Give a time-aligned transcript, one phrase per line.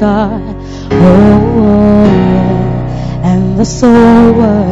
[0.00, 0.56] Word God.
[0.92, 3.32] Oh, oh, yeah.
[3.32, 4.64] And the sower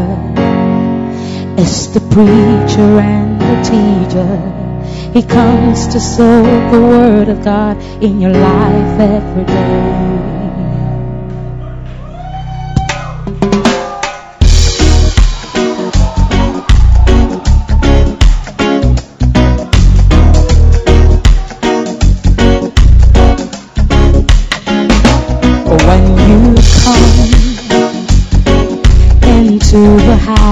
[1.58, 5.12] is the preacher and the teacher.
[5.12, 10.17] He comes to sow the word of God in your life every day.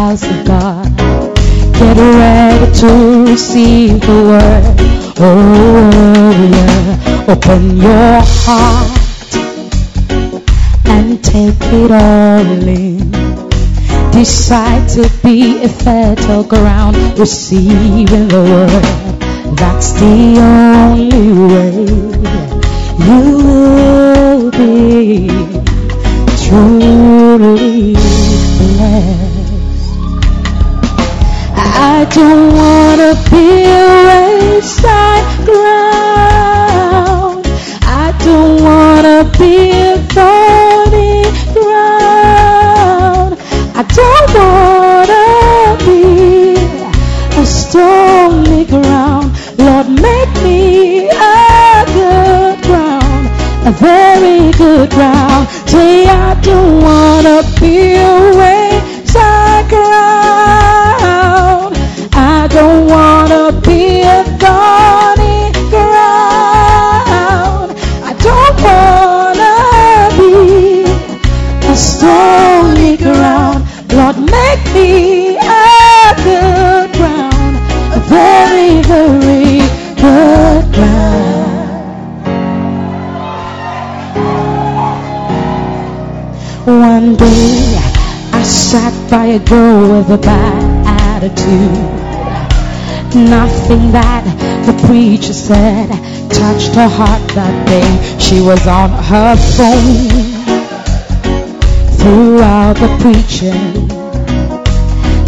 [0.06, 0.86] House of God.
[1.78, 2.90] Get ready to
[3.32, 4.64] receive the word.
[5.18, 7.33] Oh, yeah.
[7.33, 9.34] Open your heart
[10.86, 13.11] and take it all in.
[14.12, 18.86] Decide to be a fertile ground, receiving the word.
[19.58, 21.74] That's the only way
[23.08, 25.28] you will be
[26.45, 27.95] truly
[28.58, 29.26] blessed.
[31.98, 35.86] I don't wanna be a wayside ground.
[37.84, 41.24] I don't wanna be a thorny
[41.55, 43.33] ground.
[43.74, 45.24] I don't wanna
[45.86, 46.02] be
[47.40, 49.28] a stony ground.
[49.57, 53.27] Lord, make me a good ground,
[53.64, 55.48] a very good ground.
[55.64, 58.05] Say I don't wanna be
[89.36, 91.97] a girl with a bad attitude.
[93.14, 94.24] Nothing that
[94.64, 95.91] the preacher said
[96.30, 98.19] touched her heart that day.
[98.19, 100.08] She was on her phone
[101.98, 103.89] throughout the preaching,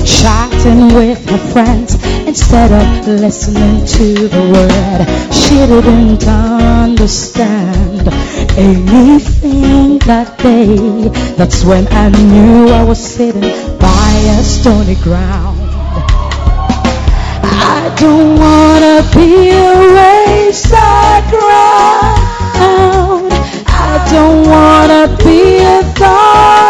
[0.07, 1.95] chatting with her friends
[2.27, 5.05] instead of listening to the word.
[5.35, 8.09] She didn't understand
[8.57, 11.09] anything that day.
[11.37, 13.68] That's when I knew I was sitting
[14.29, 15.59] by a stony ground.
[17.43, 22.19] I don't wanna be a wayside ground.
[23.67, 25.39] I don't wanna be
[25.77, 26.68] a thorny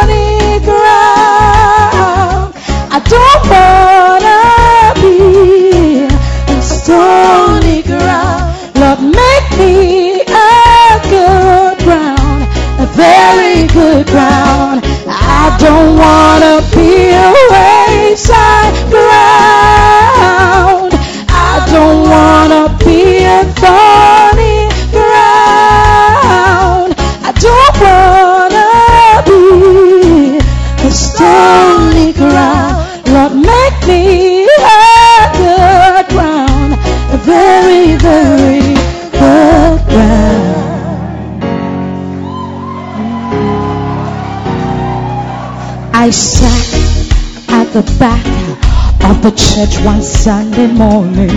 [49.30, 51.28] the church one Sunday morning,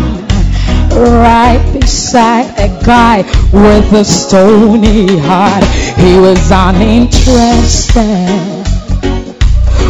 [0.96, 3.18] right beside a guy
[3.52, 5.64] with a stony heart.
[6.00, 8.30] He was uninterested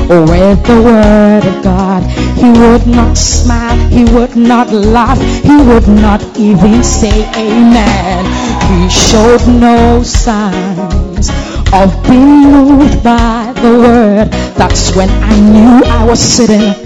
[0.10, 2.02] with the word of God.
[2.38, 8.26] He would not smile, he would not laugh, he would not even say amen.
[8.72, 11.30] He showed no signs
[11.72, 14.32] of being moved by the word.
[14.58, 16.81] That's when I knew I was sitting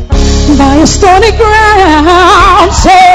[0.54, 2.72] by a stony ground.
[2.74, 3.12] Say,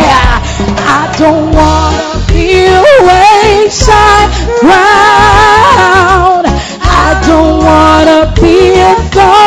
[0.99, 4.31] I don't wanna be a wayside
[4.61, 6.47] ground.
[6.82, 9.39] I don't wanna be a thorny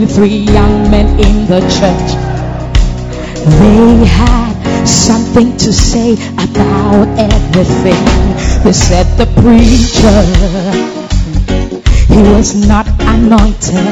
[0.00, 2.16] three young men in the church.
[3.44, 8.02] They had something to say about everything.
[8.64, 10.22] They said the preacher,
[12.08, 13.84] he was not anointed.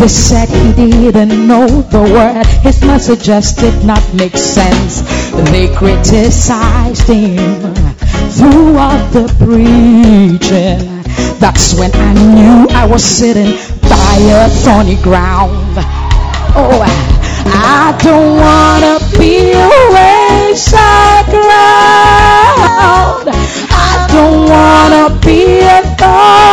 [0.00, 2.44] They said he didn't know the word.
[2.64, 5.02] His messages did not make sense.
[5.52, 7.36] They criticized him
[8.36, 10.88] throughout the preaching.
[11.38, 15.76] That's when I knew I was sitting a thorny ground.
[16.54, 16.82] Oh,
[17.46, 23.28] I don't wanna be a wayside ground.
[23.70, 26.51] I don't wanna be a thorny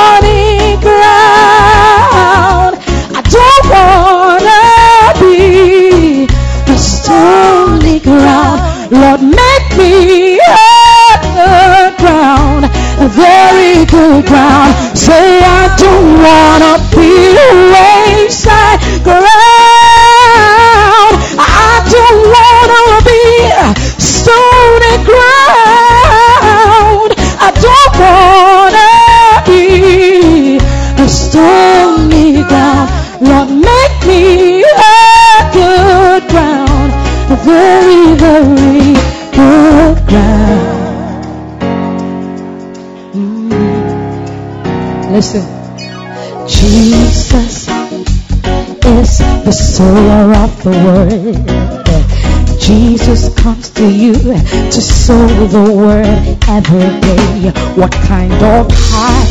[49.80, 52.60] sower of the word.
[52.60, 57.52] Jesus comes to you to sow the word every day.
[57.80, 59.30] What kind of heart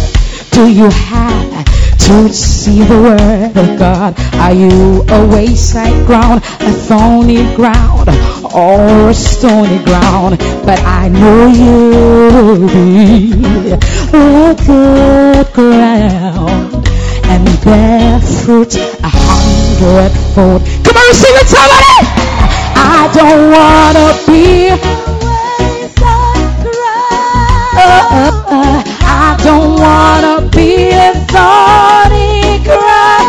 [0.50, 1.64] do you have
[2.06, 4.14] to see the word of God?
[4.36, 8.08] Are you a wayside ground, a thorny ground,
[8.54, 10.38] or a stony ground?
[10.64, 13.72] But I know you'll be
[14.14, 16.88] a good ground
[17.32, 19.08] and bear fruit a
[20.38, 20.62] hundredfold.
[20.84, 21.98] Come on, sing it, somebody!
[22.78, 24.70] I don't wanna be.
[27.74, 33.26] Uh, uh, uh, I don't wanna be a thorny ground.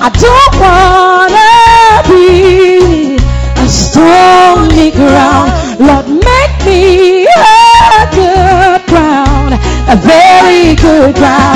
[0.00, 1.52] I don't wanna
[2.08, 3.16] be
[3.56, 5.50] a stony ground.
[5.80, 9.54] Lord, make me a good ground,
[9.88, 11.53] a very good ground.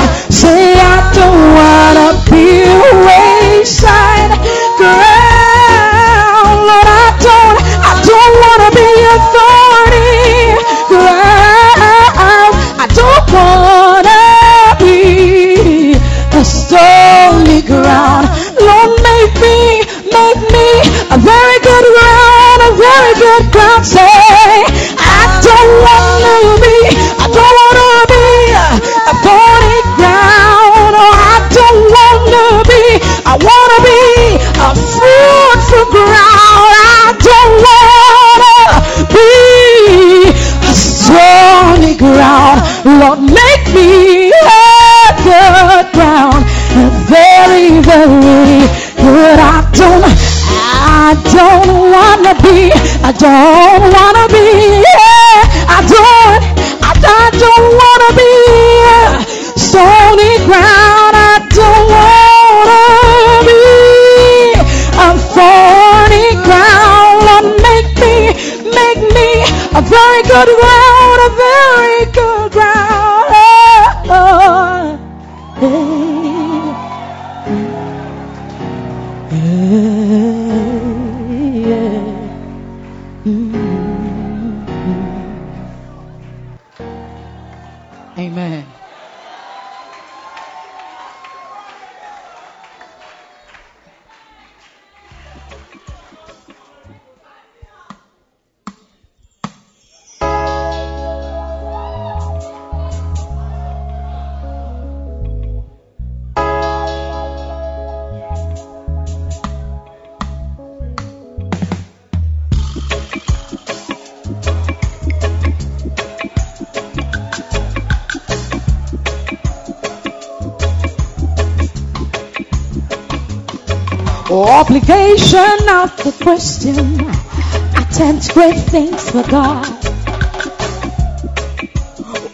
[129.23, 129.65] For God.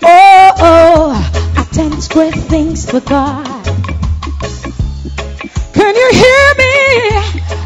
[0.03, 3.65] Oh, oh, I attempts great things for God.
[5.73, 6.73] Can you hear me?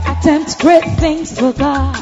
[0.06, 1.98] I Attempts great things for God.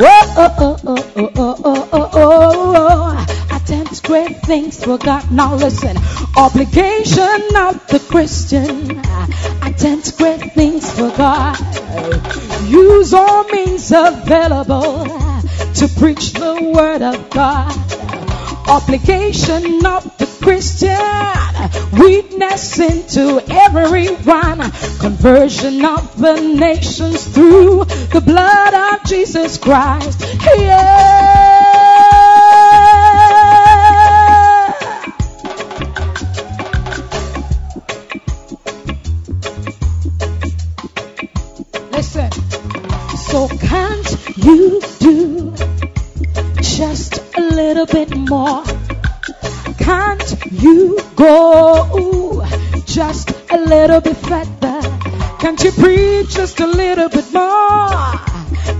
[0.00, 3.56] Oh, oh, oh, oh, oh, oh, oh, oh, oh.
[3.56, 5.30] Attempts great things for God.
[5.30, 5.96] Now listen.
[6.36, 11.58] Obligation of the Christian I attempts great things for God.
[12.68, 15.28] Use all means available
[15.78, 16.27] to preach
[16.78, 17.72] word of God.
[18.68, 24.70] Obligation of the Christian, witnessing into everyone,
[25.00, 30.20] conversion of the nations through the blood of Jesus Christ.
[30.56, 30.97] Yeah.
[55.78, 57.88] Preach just a little bit more?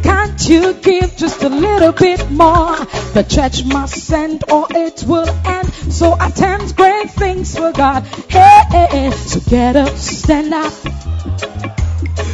[0.03, 2.77] Can't you give just a little bit more?
[3.15, 5.69] The church must send or it will end.
[5.93, 8.03] So attempt great things for God.
[8.29, 9.11] Hey, hey, hey.
[9.11, 10.73] So get up, stand up.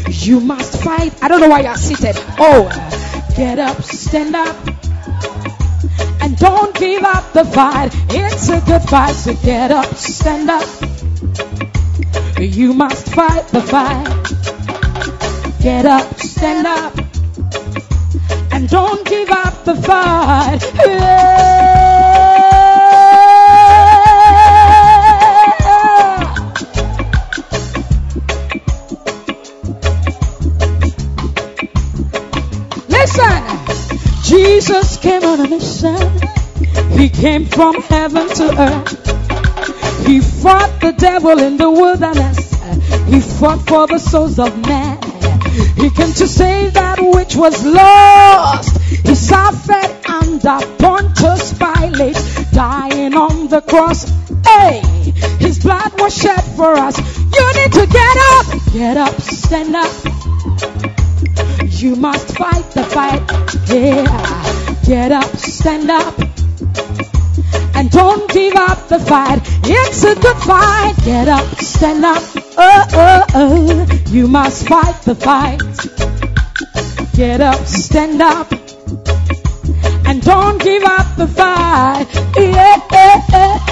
[0.09, 1.13] You must fight.
[1.23, 2.17] I don't know why you're seated.
[2.39, 2.69] Oh,
[3.37, 4.57] get up, stand up.
[6.21, 7.91] And don't give up the fight.
[8.11, 9.13] It's a good fight.
[9.13, 10.69] So get up, stand up.
[12.39, 14.34] You must fight the fight.
[15.65, 16.95] Get up, stand up.
[18.53, 20.61] And don't give up the fight.
[20.77, 21.55] Yeah.
[32.91, 35.97] Listen, Jesus came on a mission.
[36.99, 40.07] He came from heaven to earth.
[40.07, 42.53] He fought the devil in the wilderness.
[43.09, 44.94] He fought for the souls of men.
[45.55, 48.77] He came to save that which was lost.
[49.07, 52.19] He suffered under Pontius Pilate,
[52.53, 54.11] dying on the cross.
[54.45, 54.81] Hey,
[55.39, 56.99] his blood was shed for us.
[56.99, 59.93] You need to get up, get up, stand up.
[61.81, 63.23] You must fight the fight.
[63.69, 64.75] Yeah.
[64.85, 66.15] Get up, stand up.
[67.77, 69.41] And don't give up the fight.
[69.65, 70.95] It's a good fight.
[71.05, 72.23] Get up, stand up.
[72.57, 73.94] Oh, oh, oh.
[74.09, 75.61] You must fight the fight.
[77.15, 78.53] Get up, stand up.
[80.07, 82.07] And don't give up the fight.
[82.37, 83.65] Yeah, yeah, yeah.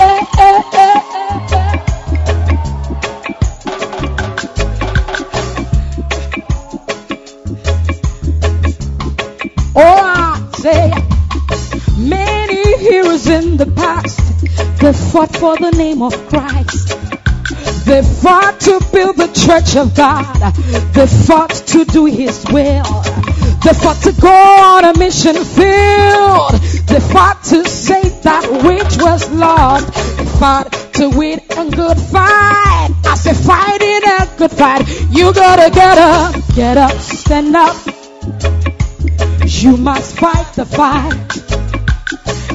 [9.74, 10.92] Oh, I say,
[11.98, 14.18] many heroes in the past,
[14.80, 16.81] they fought for the name of Christ.
[17.92, 20.24] They fought to build the church of God.
[20.94, 22.88] They fought to do His will.
[23.60, 26.52] They fought to go on a mission field.
[26.88, 29.92] They fought to save that which was lost.
[30.16, 32.92] They fought to win a good fight.
[33.04, 34.88] I say, fighting a good fight.
[35.10, 37.76] You gotta get up, get up, stand up.
[39.44, 41.28] You must fight the fight.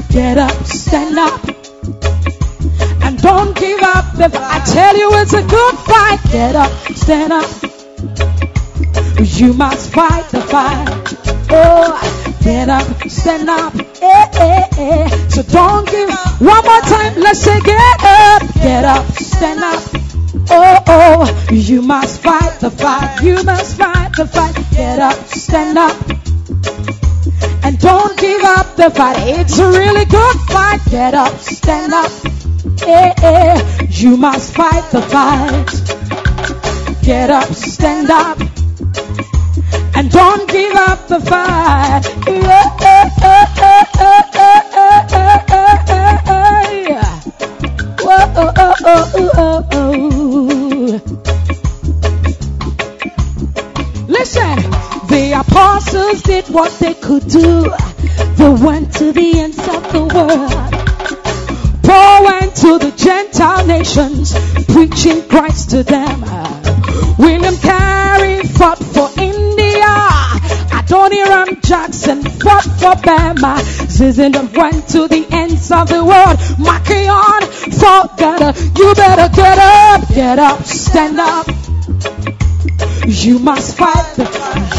[0.09, 1.46] Get up, stand up.
[3.21, 4.05] Don't give up.
[4.19, 6.19] I tell you it's a good fight.
[6.31, 7.49] Get up, stand up.
[9.39, 10.87] You must fight the fight.
[11.49, 13.73] Oh, get up, stand up.
[13.75, 15.07] Eh, eh, eh.
[15.29, 16.41] So don't give up.
[16.41, 17.19] One more time.
[17.19, 19.83] Let's say get up, get up, stand up.
[20.49, 23.21] Oh, oh, you must fight the fight.
[23.21, 24.55] You must fight the fight.
[24.71, 25.97] Get up, stand up.
[27.63, 29.17] And don't give up the fight.
[29.19, 30.79] It's a really good fight.
[30.89, 32.26] Get up, stand up.
[32.85, 33.87] Eh, eh.
[33.89, 35.71] You must fight the fight.
[37.01, 38.39] Get up, stand up.
[39.95, 42.05] And don't give up the fight.
[42.27, 42.41] Eh,
[42.81, 43.47] eh, eh.
[54.07, 54.55] Listen,
[55.07, 57.73] the apostles did what they could do.
[58.35, 60.76] They went to the ends of the world.
[61.87, 64.33] Paul went to the Gentile nations,
[64.65, 66.19] preaching Christ to them.
[67.17, 69.95] William Carey fought for India.
[70.75, 73.55] Adoniram Judson fought for Burma.
[73.87, 76.37] Zinzendorf went to the ends of the world.
[76.59, 77.43] Makion
[77.79, 78.51] fought better.
[78.77, 81.47] You better get up, get up, stand up.
[83.07, 84.25] You must fight the,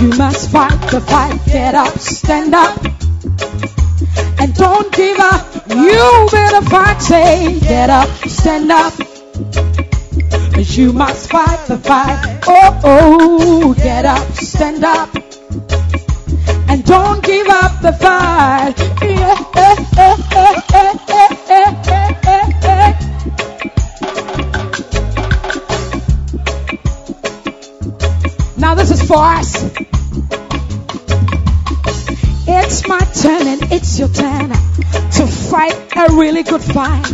[0.03, 1.41] you must fight the fight.
[1.47, 2.79] Get up, stand up.
[4.39, 5.58] And don't give up.
[5.71, 8.95] You better fight, say, get up, stand up.
[8.97, 12.41] But you must fight the fight.
[12.47, 15.15] Oh, oh, get up, stand up.
[16.71, 18.79] And don't give up the fight.
[28.57, 29.65] Now this is for us.
[32.47, 34.68] It's my turn and it's your turn
[35.19, 37.05] to fight a really good fight.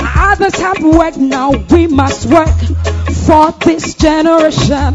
[0.00, 2.54] Others have worked, now we must work
[3.26, 4.94] for this generation.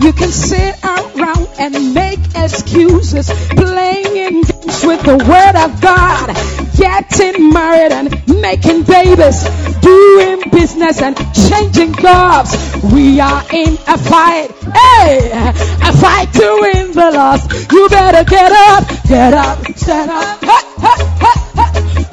[0.00, 4.50] You can sit around and make excuses, playing games
[4.82, 6.34] with the word of God,
[6.76, 8.10] getting married and
[8.40, 9.44] making babies,
[9.80, 11.16] doing business and
[11.48, 12.50] changing jobs.
[12.92, 17.70] We are in a fight, hey, a fight to win the loss.
[17.70, 21.11] You better get up, get up, stand up.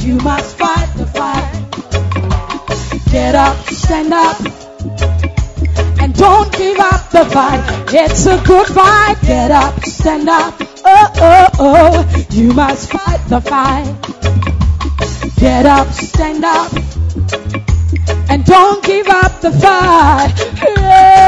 [0.10, 1.54] You must fight the fight.
[3.12, 4.40] Get up, stand up.
[6.02, 7.62] And don't give up the fight.
[7.94, 9.18] It's a good fight.
[9.22, 10.56] Get up, stand up.
[10.84, 12.26] Oh, oh, oh.
[12.32, 13.86] You must fight the fight.
[15.36, 16.74] Get up, stand up.
[18.32, 20.34] And don't give up the fight.
[20.66, 21.20] Yeah.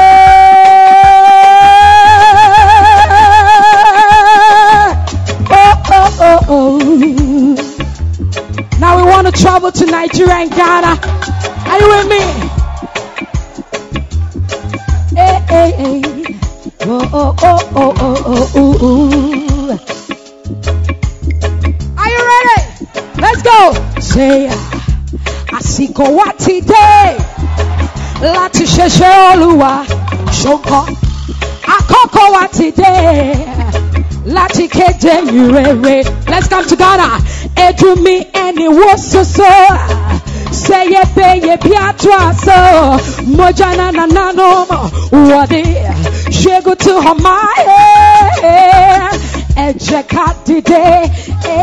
[5.52, 7.21] Oh, oh, oh, oh.
[9.12, 10.98] Want to travel to Nigeria and Ghana.
[11.68, 12.20] Are you with me?
[15.14, 16.02] Hey, hey, hey.
[16.80, 19.72] Oh, oh, oh, oh, oh, oh, oh.
[21.98, 22.58] Are you ready?
[23.20, 23.60] Let's go.
[24.00, 24.48] Say,
[25.52, 27.16] àsìkò wa ti dé
[28.34, 29.72] láti ṣẹ̀ṣẹ̀ Olúwa
[30.40, 30.86] ṣọ̀kan.
[31.76, 32.92] Àkókò wa ti dé
[34.24, 35.96] láti kéde ìrere.
[36.28, 37.20] Let's come to Ghana.
[37.66, 39.52] Edumi ẹni wo soso.
[40.62, 41.28] Seyebe
[41.62, 42.58] bí atú àṣọ.
[43.36, 44.84] Mọ̀jà nana nánú mọ̀
[45.28, 45.62] wọ̀dí.
[46.40, 49.08] Ṣẹ́gun tí ọmọ ẹ̀.
[49.64, 50.84] Ẹ jẹ́ ká dìde.
[51.56, 51.58] Ẹ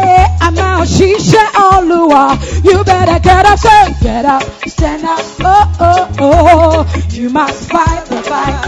[0.46, 2.24] a máa ṣiṣẹ́ Olúwa.
[2.68, 5.22] You better get up, say, get up, stand up.
[5.44, 6.86] Oh, oh, oh.
[7.18, 8.60] You must fight the fight.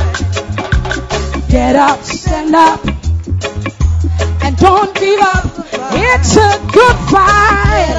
[1.50, 2.80] Get up, stand up.
[4.62, 5.44] Don't give up.
[5.92, 7.98] It's a good fight.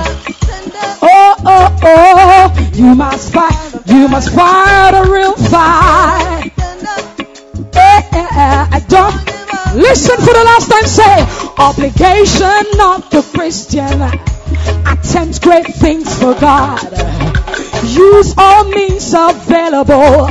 [1.03, 2.71] Oh, oh, oh.
[2.73, 3.59] You must fight.
[3.87, 6.53] You must fight a real fight.
[7.75, 8.03] Eh.
[8.15, 9.17] I don't
[9.75, 10.87] listen for the last time.
[10.87, 11.27] Say
[11.59, 14.01] obligation of the Christian.
[14.87, 16.81] Attempt great things for God.
[17.83, 20.29] Use all means available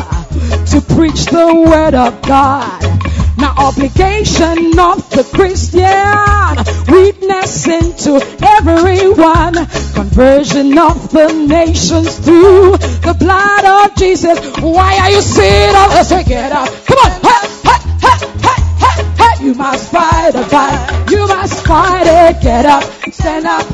[0.71, 3.00] to preach the word of God.
[3.41, 8.21] Now obligation of the Christian, witnessing to
[8.60, 9.56] everyone,
[9.95, 14.38] conversion of the nations through the blood of Jesus.
[14.60, 15.89] Why are you sitting up?
[15.89, 16.69] Let's take it up.
[16.86, 17.12] Come on.
[17.25, 19.43] Hey, hey, hey, hey, hey, hey.
[19.43, 21.10] You must fight a fight.
[21.10, 22.43] You must fight it.
[22.43, 23.65] Get up, stand up.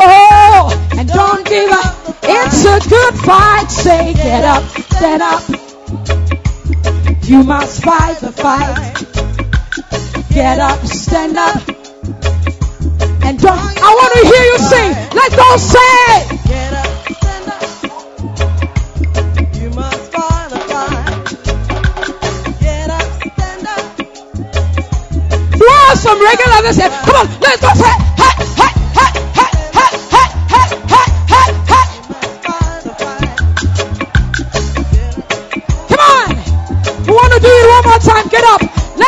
[0.00, 1.94] Oh, and don't give up.
[2.24, 3.70] It's a good fight.
[3.70, 5.57] Say, get up, stand up.
[7.28, 9.04] You must fight the fight.
[10.32, 11.60] Get up, stand up.
[13.22, 14.92] And don't, I want to hear you sing.
[15.12, 16.24] Let's go say.
[16.48, 16.88] Get up,
[17.20, 17.62] stand up.
[19.60, 21.04] You must fight the fight.
[22.60, 23.84] Get up, stand up.
[25.98, 27.92] Some come on, let's go say.
[28.16, 28.47] Hey,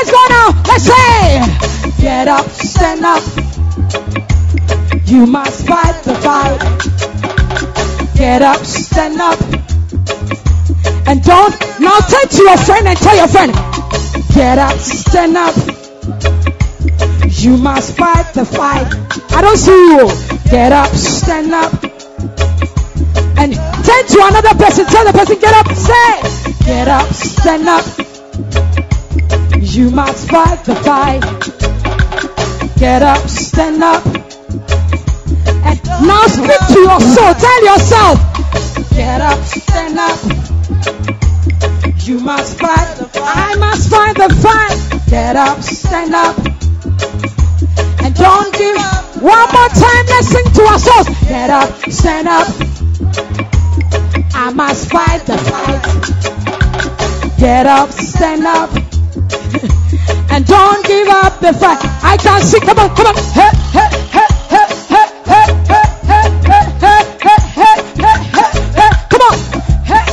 [0.01, 0.49] Let's go now.
[0.67, 3.23] Let's say, get up, stand up.
[5.05, 6.59] You must fight the fight.
[8.17, 9.39] Get up, stand up.
[11.07, 13.53] And don't, now turn to your friend and tell your friend,
[14.33, 15.55] get up, stand up.
[17.39, 18.87] You must fight the fight.
[19.33, 20.09] I don't see you.
[20.51, 21.75] Get up, stand up.
[23.37, 28.10] And turn to another person, tell the person, get up, say, get up, stand up.
[29.71, 31.23] You must fight the fight.
[32.77, 34.05] Get up, stand up.
[35.65, 37.35] And now speak to your soul.
[37.35, 38.19] Tell yourself,
[38.91, 40.19] get up, stand up.
[42.05, 43.23] You must fight the fight.
[43.23, 44.77] I must fight the fight.
[45.09, 46.37] Get up, stand up.
[48.03, 48.77] And don't give
[49.23, 50.07] one more time.
[50.11, 51.09] Let's sing to our souls.
[51.29, 52.49] Get up, stand up.
[54.35, 55.81] I must fight the fight.
[57.39, 58.80] Get up, stand up.
[60.31, 61.79] And don't give up the fight.
[62.03, 62.61] I can see.
[62.61, 63.15] Come on, come on.
[63.15, 65.49] Hey, hey, hey, hey, hey, hey,
[66.11, 68.91] hey, hey, hey, hey, hey, hey.
[69.11, 69.37] Come on.
[69.91, 70.07] Hey.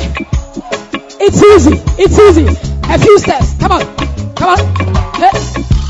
[1.19, 1.75] It's easy.
[2.01, 2.47] It's easy.
[2.89, 3.53] A few steps.
[3.59, 3.83] Come on.
[4.35, 4.59] Come on.
[5.21, 5.31] Hey,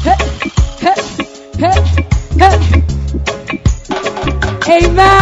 [0.04, 0.18] hey,
[0.80, 1.00] hey,
[1.58, 1.78] hey,
[2.38, 2.84] hey.
[4.70, 5.17] Amen.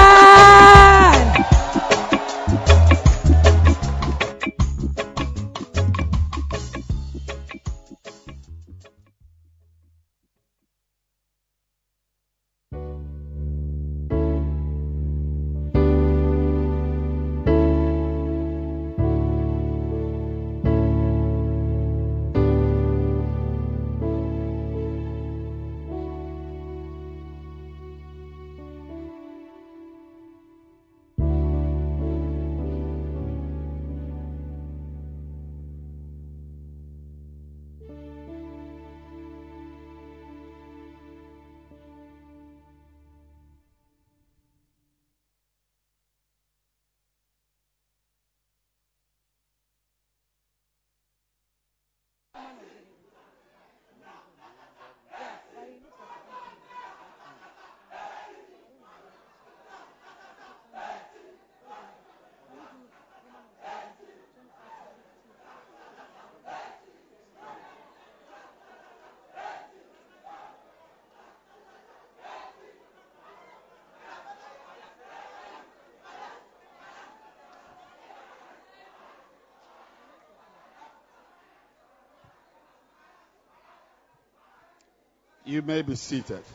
[85.46, 86.46] You may be seated.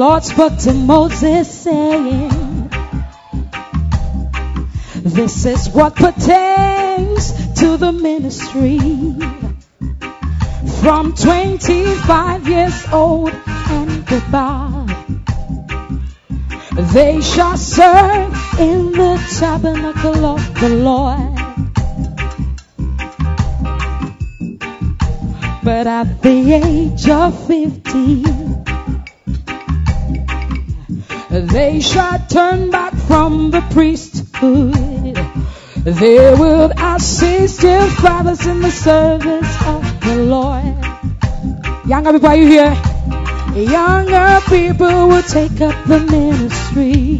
[0.00, 2.30] Lord spoke to Moses saying,
[5.04, 8.78] This is what pertains to the ministry.
[10.80, 14.88] From 25 years old and above,
[16.94, 21.36] they shall serve in the tabernacle of the Lord.
[25.62, 28.29] But at the age of 50,
[31.48, 34.74] they shall turn back from the priesthood.
[35.84, 40.76] They will assist their fathers in the service of the Lord.
[41.86, 42.74] Younger people, are you here?
[43.54, 47.18] Younger people will take up the ministry.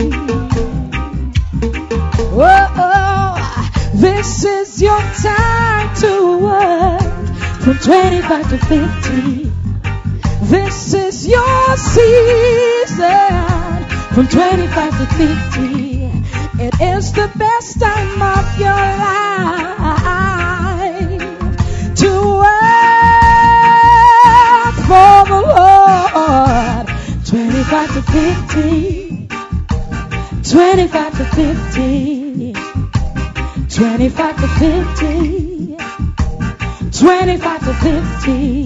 [2.33, 7.01] Oh, this is your time to work
[7.63, 9.53] from 25 to 50.
[10.47, 12.50] This is your season
[14.21, 16.05] from 25 to 50.
[16.63, 19.97] It is the best time of your life
[21.97, 22.11] to
[22.45, 22.75] work
[24.89, 26.87] for the Lord.
[27.25, 29.29] 25 to 50.
[30.51, 32.53] 25 to 50.
[33.75, 35.77] 25 to 50.
[36.91, 38.60] 25 to 50.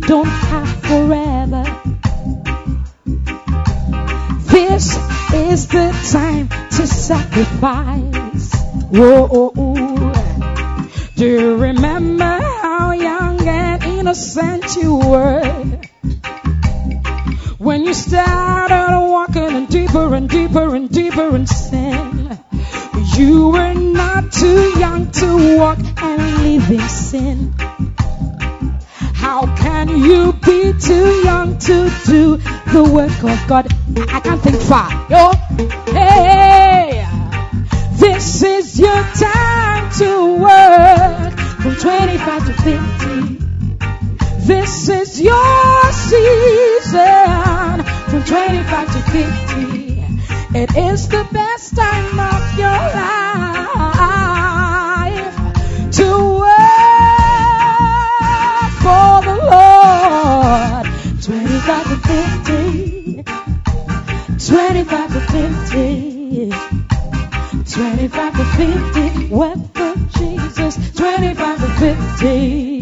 [0.00, 1.64] Don't have forever.
[4.46, 4.96] This
[5.34, 8.54] is the time to sacrifice.
[8.90, 9.52] Whoa.
[11.16, 15.80] Do you remember how young and innocent you were?
[17.58, 22.38] When you started walking in deeper and deeper and deeper in sin.
[23.16, 27.57] You were not too young to walk and live in sin.
[29.28, 32.38] How can you be too young to do
[32.72, 33.66] the work of God?
[34.10, 34.88] I can't think far.
[35.10, 35.32] Yo,
[35.92, 37.06] hey,
[37.92, 44.46] this is your time to work from 25 to 50.
[44.46, 50.58] This is your season from 25 to 50.
[50.58, 53.47] It is the best time of your life
[62.08, 63.22] to 50.
[64.38, 66.50] 25 to 50.
[67.70, 69.34] 25 to 50.
[69.34, 70.74] Work for Jesus.
[70.94, 71.68] 25 to
[72.18, 72.77] 50.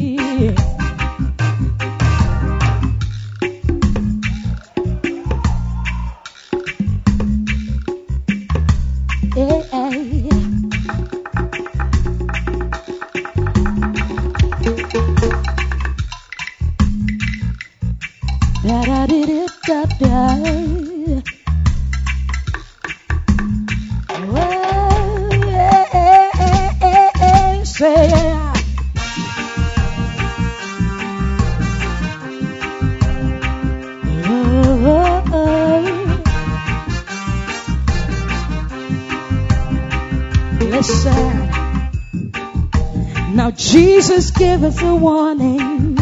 [44.56, 45.96] Gave us a warning.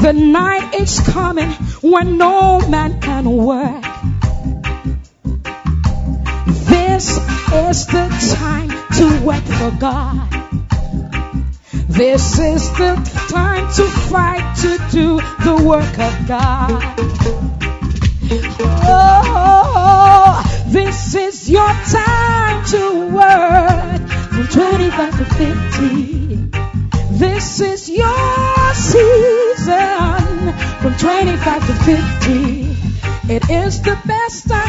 [0.00, 1.50] The night is coming
[1.82, 3.84] when no man can work.
[6.72, 7.18] This
[7.68, 10.30] is the time to work for God.
[11.90, 12.94] This is the
[13.28, 16.82] time to fight to do the work of God.
[18.88, 22.31] Oh, this is your time
[25.10, 27.18] 25 to 50.
[27.18, 33.34] This is your season from 25 to 50.
[33.34, 34.61] It is the best time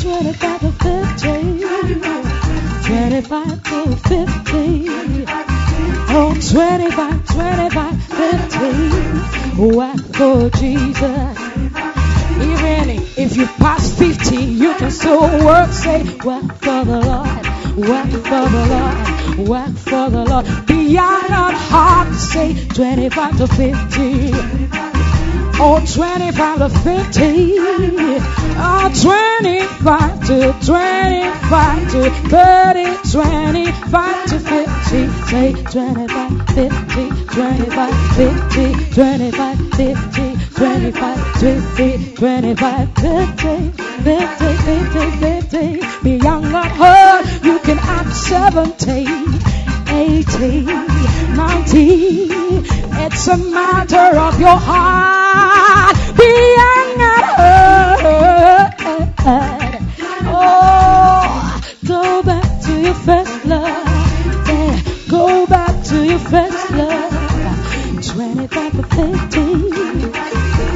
[0.00, 1.58] 25 to 50.
[2.86, 5.24] 25 to 50.
[6.10, 9.76] Oh, 25, 25, 50.
[9.76, 11.38] Work for Jesus.
[12.40, 15.72] Even if you pass 50, you can still work.
[15.72, 17.46] Say, work for the Lord.
[17.76, 19.48] Work for the Lord.
[19.48, 20.46] Work for the Lord.
[20.66, 24.87] Beyond hard to say 25 to 50.
[25.60, 27.56] Oh, 25 to 50.
[28.60, 35.08] Oh, 25 to 25 to 30, 25 to 50.
[35.26, 43.72] Say 25, 50, 25, 50, 25, 50, 25, 50, 25, 50,
[44.04, 46.02] 50, 50, 50.
[46.04, 49.57] Beyond hurt, you can add 70.
[49.88, 52.28] 80, 90.
[53.00, 57.28] It's a matter of your heart being at.
[60.30, 63.86] Oh, go back to your first love.
[64.48, 67.12] Yeah, go back to your first love.
[68.04, 69.68] 25 to 50.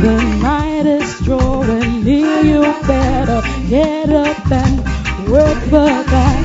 [0.03, 2.43] The night is drawing near.
[2.43, 6.42] You better get up and work for God.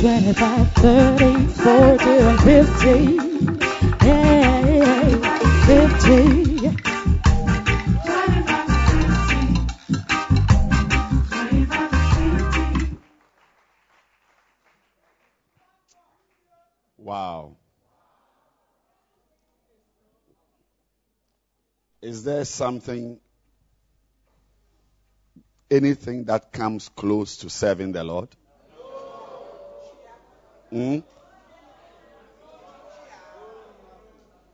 [0.00, 4.06] 25, 30, 40, and 50.
[4.06, 4.70] Yeah,
[5.66, 6.76] 50.
[16.96, 17.56] Wow.
[22.00, 23.20] Is there something,
[25.70, 28.34] anything that comes close to serving the Lord?
[30.70, 30.98] Hmm?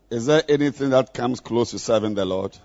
[0.09, 2.57] Is there anything that comes close to serving the Lord?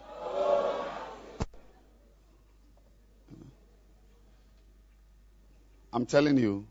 [5.93, 6.65] I'm telling you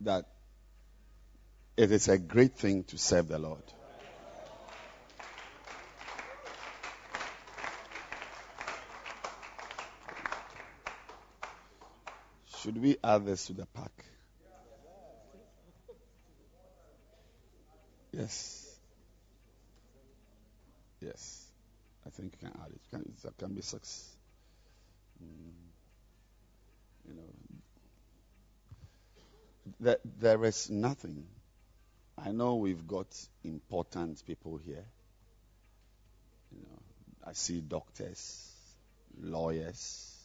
[0.00, 0.24] that
[1.76, 3.62] it is a great thing to serve the Lord.
[12.68, 14.04] Should we add this to the pack?
[18.12, 18.76] Yes.
[21.00, 21.46] Yes.
[22.06, 22.80] I think you can add it.
[22.90, 24.14] Can, can be six.
[25.24, 25.54] Mm.
[27.08, 27.22] You know,
[29.80, 31.24] there, there is nothing.
[32.18, 33.06] I know we've got
[33.44, 34.84] important people here.
[36.52, 36.82] You know,
[37.26, 38.52] I see doctors,
[39.22, 40.17] lawyers,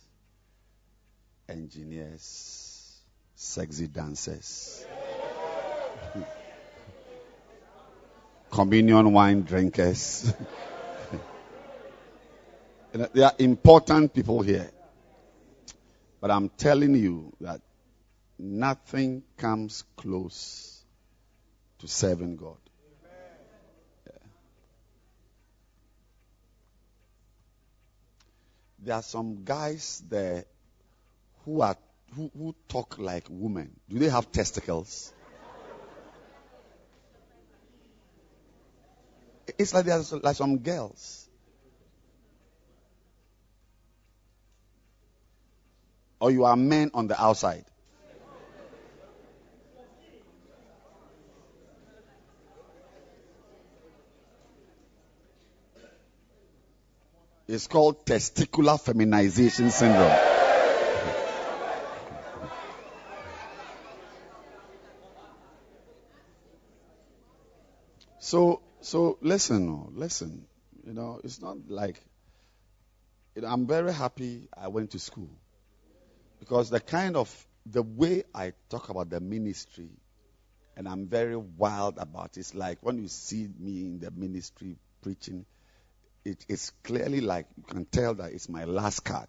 [1.49, 3.01] engineers,
[3.35, 4.85] sexy dancers,
[8.51, 10.33] communion wine drinkers.
[12.93, 14.69] There are important people here.
[16.21, 17.59] But I'm telling you that
[18.37, 20.83] nothing comes close
[21.79, 22.57] to serving God.
[28.77, 30.45] There are some guys there
[31.45, 31.75] who are
[32.15, 33.79] who, who talk like women.
[33.89, 35.11] Do they have testicles?
[39.57, 41.27] It's like there's like some girls.
[46.19, 47.65] Or you are men on the outside.
[57.47, 60.32] It's called testicular feminization syndrome.
[68.33, 70.47] So, so listen, oh, listen.
[70.87, 72.01] You know, it's not like
[73.35, 75.29] you know, I'm very happy I went to school
[76.39, 77.29] because the kind of
[77.67, 79.91] the way I talk about the ministry,
[80.75, 84.77] and I'm very wild about it, it's like when you see me in the ministry
[85.03, 85.45] preaching,
[86.25, 89.27] it's clearly like you can tell that it's my last card,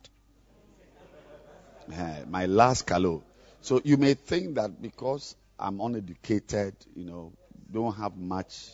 [1.94, 3.20] uh, my last calo.
[3.60, 7.34] So you may think that because I'm uneducated, you know,
[7.70, 8.70] don't have much,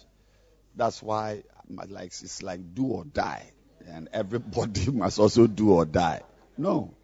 [0.74, 3.50] that's why like it's like do or die,
[3.87, 6.22] and everybody must also do or die.
[6.56, 6.94] No,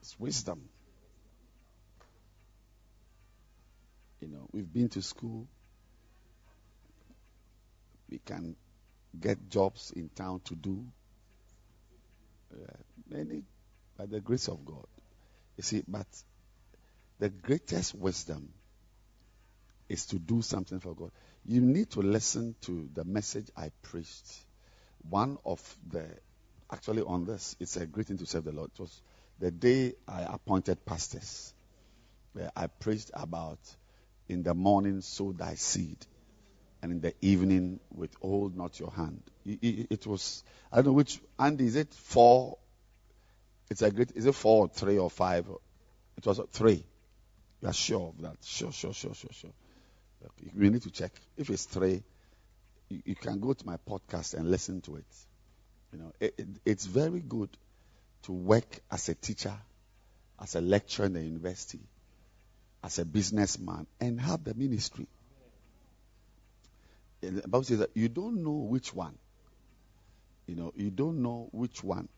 [0.00, 0.68] it's wisdom.
[4.20, 5.48] You know, we've been to school.
[8.08, 8.54] We can
[9.18, 10.84] get jobs in town to do.
[12.52, 12.72] Uh,
[13.08, 13.42] many,
[13.96, 14.86] by the grace of God.
[15.56, 16.06] You see, but
[17.18, 18.52] the greatest wisdom
[19.88, 21.10] is to do something for God.
[21.44, 24.32] You need to listen to the message I preached.
[25.08, 26.06] One of the,
[26.72, 28.70] actually on this, it's a great thing to serve the Lord.
[28.74, 29.02] It was
[29.40, 31.52] the day I appointed pastors.
[32.56, 33.58] I preached about
[34.28, 35.98] in the morning sow thy seed
[36.82, 39.22] and in the evening withhold not your hand.
[39.44, 42.58] It, was, I don't know which, Andy, is it four?
[43.70, 45.46] It's a great, is it four or three or five?
[46.16, 46.84] It was three.
[47.60, 48.36] You are sure of that?
[48.42, 49.52] Sure, sure, sure, sure, sure.
[50.56, 51.12] We need to check.
[51.36, 52.02] If it's three,
[52.88, 55.04] you, you can go to my podcast and listen to it.
[55.92, 57.50] You know, it, it, it's very good
[58.22, 59.54] to work as a teacher,
[60.40, 61.80] as a lecturer in the university,
[62.82, 65.06] as a businessman, and have the ministry.
[67.20, 69.16] The Bible says that you don't know which one.
[70.46, 72.08] You know, you don't know which one,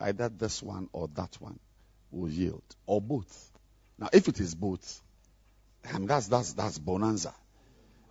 [0.00, 1.58] either this one or that one,
[2.10, 3.52] will yield, or both.
[3.98, 5.02] Now, if it is both,
[5.84, 7.34] and that's that's that's bonanza.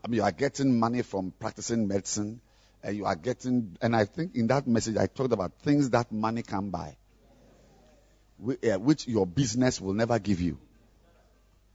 [0.03, 2.41] I mean, you are getting money from practicing medicine,
[2.83, 3.77] and you are getting.
[3.81, 6.97] And I think in that message I talked about things that money can buy,
[8.63, 10.57] eh, which your business will never give you.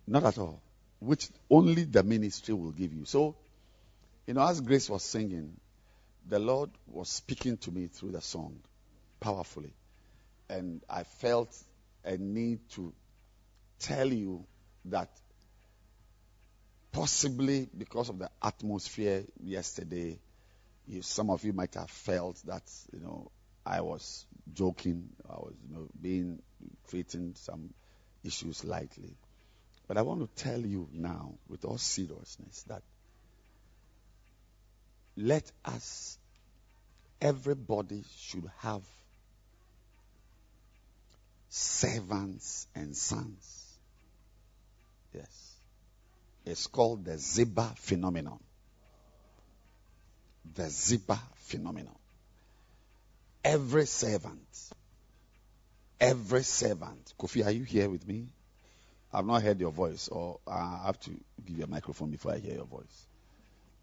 [0.07, 0.61] Not at all.
[0.99, 3.05] Which only the ministry will give you.
[3.05, 3.37] So
[4.27, 5.57] you know, as Grace was singing,
[6.29, 8.61] the Lord was speaking to me through the song
[9.21, 9.75] powerfully.
[10.49, 11.57] And I felt
[12.05, 12.93] a need to
[13.81, 14.45] tell you
[14.87, 15.11] that
[16.93, 20.19] possibly because of the atmosphere yesterday,
[20.87, 22.63] you, some of you might have felt that,
[22.93, 23.31] you know,
[23.65, 26.43] I was joking, I was, you know, being
[26.89, 27.73] treating some
[28.25, 29.15] issues lightly.
[29.89, 32.83] But I want to tell you now, with all seriousness, that
[35.17, 36.19] let us,
[37.21, 38.83] everybody should have
[41.49, 43.79] servants and sons.
[45.15, 45.52] Yes.
[46.45, 48.41] It's called the Ziba phenomenon.
[50.55, 51.97] The Ziba phenomenon.
[53.45, 54.71] Every servant,
[56.01, 57.13] every servant.
[57.19, 58.29] Kofi, are you here with me?
[59.13, 61.11] I've not heard your voice, or I have to
[61.45, 63.07] give you a microphone before I hear your voice.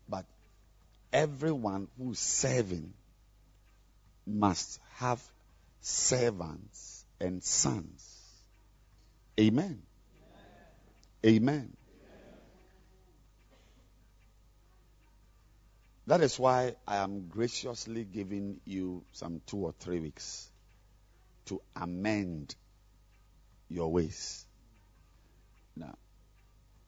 [0.07, 0.25] But
[1.13, 2.93] everyone who's serving
[4.25, 5.21] must have
[5.81, 8.17] servants and sons.
[9.39, 9.81] Amen.
[11.25, 11.73] Amen.
[16.09, 20.49] That is why I am graciously giving you some two or three weeks
[21.45, 22.55] to amend
[23.69, 24.43] your ways.
[25.75, 25.95] Now,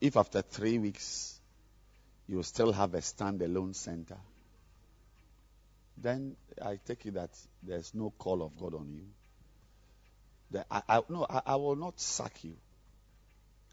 [0.00, 1.40] if after three weeks
[2.26, 4.18] you still have a standalone center,
[5.96, 7.30] then I take it that
[7.62, 9.04] there's no call of God on you.
[10.68, 12.56] I, I, no, I, I will not sack you.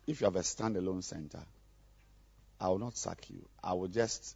[0.06, 1.42] If you have a standalone center,
[2.62, 3.50] I will not sack you.
[3.64, 4.36] I will just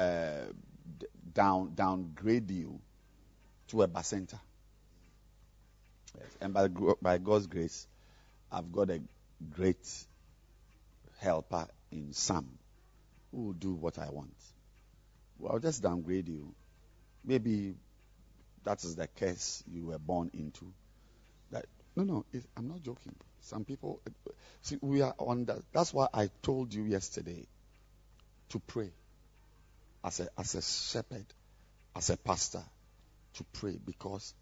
[0.00, 0.52] uh,
[1.34, 2.80] down downgrade you
[3.68, 4.38] to a bacenta.
[6.18, 6.36] Yes.
[6.40, 6.68] And by
[7.00, 7.86] by God's grace,
[8.50, 9.00] I've got a
[9.50, 9.86] great
[11.18, 12.46] helper in Sam
[13.30, 14.34] who will do what I want.
[15.38, 16.54] Well, I'll just downgrade you.
[17.24, 17.74] Maybe
[18.64, 20.72] that is the curse you were born into.
[21.50, 23.14] That no, no, it, I'm not joking.
[23.42, 24.00] Some people
[24.62, 25.58] see we are on that.
[25.72, 27.46] That's why I told you yesterday
[28.48, 28.90] to pray
[30.04, 31.26] as a as a shepherd,
[31.94, 32.62] as a pastor,
[33.34, 34.34] to pray because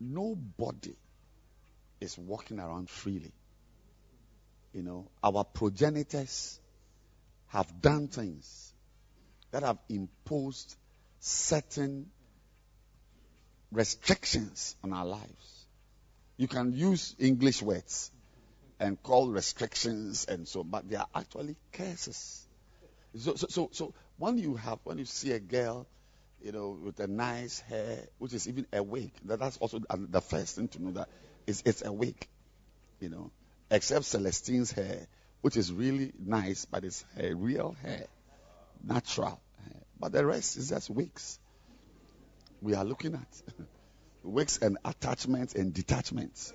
[0.00, 0.96] nobody
[2.00, 3.32] is walking around freely.
[4.72, 6.60] You know, our progenitors
[7.48, 8.72] have done things
[9.50, 10.76] that have imposed
[11.18, 12.06] certain
[13.72, 15.66] restrictions on our lives.
[16.36, 18.10] You can use English words
[18.78, 22.46] and call restrictions and so, but they are actually curses.
[23.16, 25.86] So, so, so, so when you have, when you see a girl,
[26.42, 30.20] you know, with a nice hair, which is even a wig, that, that's also the
[30.20, 31.08] first thing to know that
[31.46, 32.26] it's, it's a wig,
[33.00, 33.30] you know,
[33.70, 35.06] except Celestine's hair,
[35.42, 38.06] which is really nice, but it's a real hair,
[38.82, 39.82] natural hair.
[39.98, 41.38] But the rest is just wigs.
[42.62, 43.42] We are looking at
[44.22, 46.52] wigs and attachments and detachments.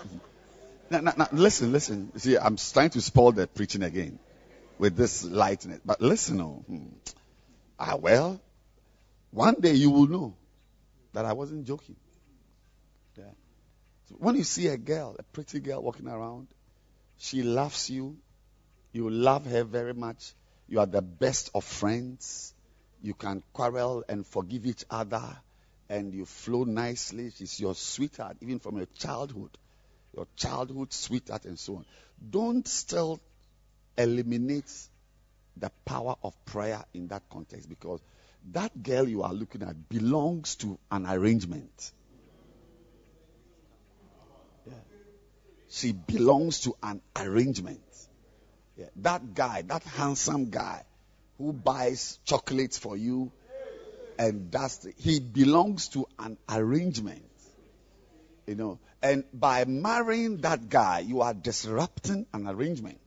[0.90, 2.16] now, now, now, listen, listen.
[2.18, 4.18] See, I'm trying to spoil the preaching again
[4.78, 5.80] with this lightness.
[5.84, 6.86] But listen, oh, hmm.
[7.78, 8.40] ah, well,
[9.30, 10.36] one day you will know
[11.12, 11.96] that I wasn't joking.
[13.16, 13.24] Yeah.
[14.08, 16.48] So when you see a girl, a pretty girl walking around,
[17.18, 18.16] she loves you,
[18.92, 20.34] you love her very much,
[20.68, 22.54] you are the best of friends,
[23.02, 25.36] you can quarrel and forgive each other,
[25.88, 27.30] and you flow nicely.
[27.36, 29.50] She's your sweetheart, even from your childhood,
[30.14, 31.86] your childhood sweetheart, and so on.
[32.30, 33.20] Don't still
[33.96, 34.70] eliminate
[35.56, 38.00] the power of prayer in that context because
[38.52, 41.92] that girl you are looking at belongs to an arrangement.
[44.66, 44.72] Yeah.
[45.68, 47.80] She belongs to an arrangement.
[48.76, 48.86] Yeah.
[48.96, 50.82] That guy, that handsome guy
[51.38, 53.32] who buys chocolates for you
[54.18, 57.22] and does, he belongs to an arrangement.
[58.46, 63.00] You know, and by marrying that guy, you are disrupting an arrangement.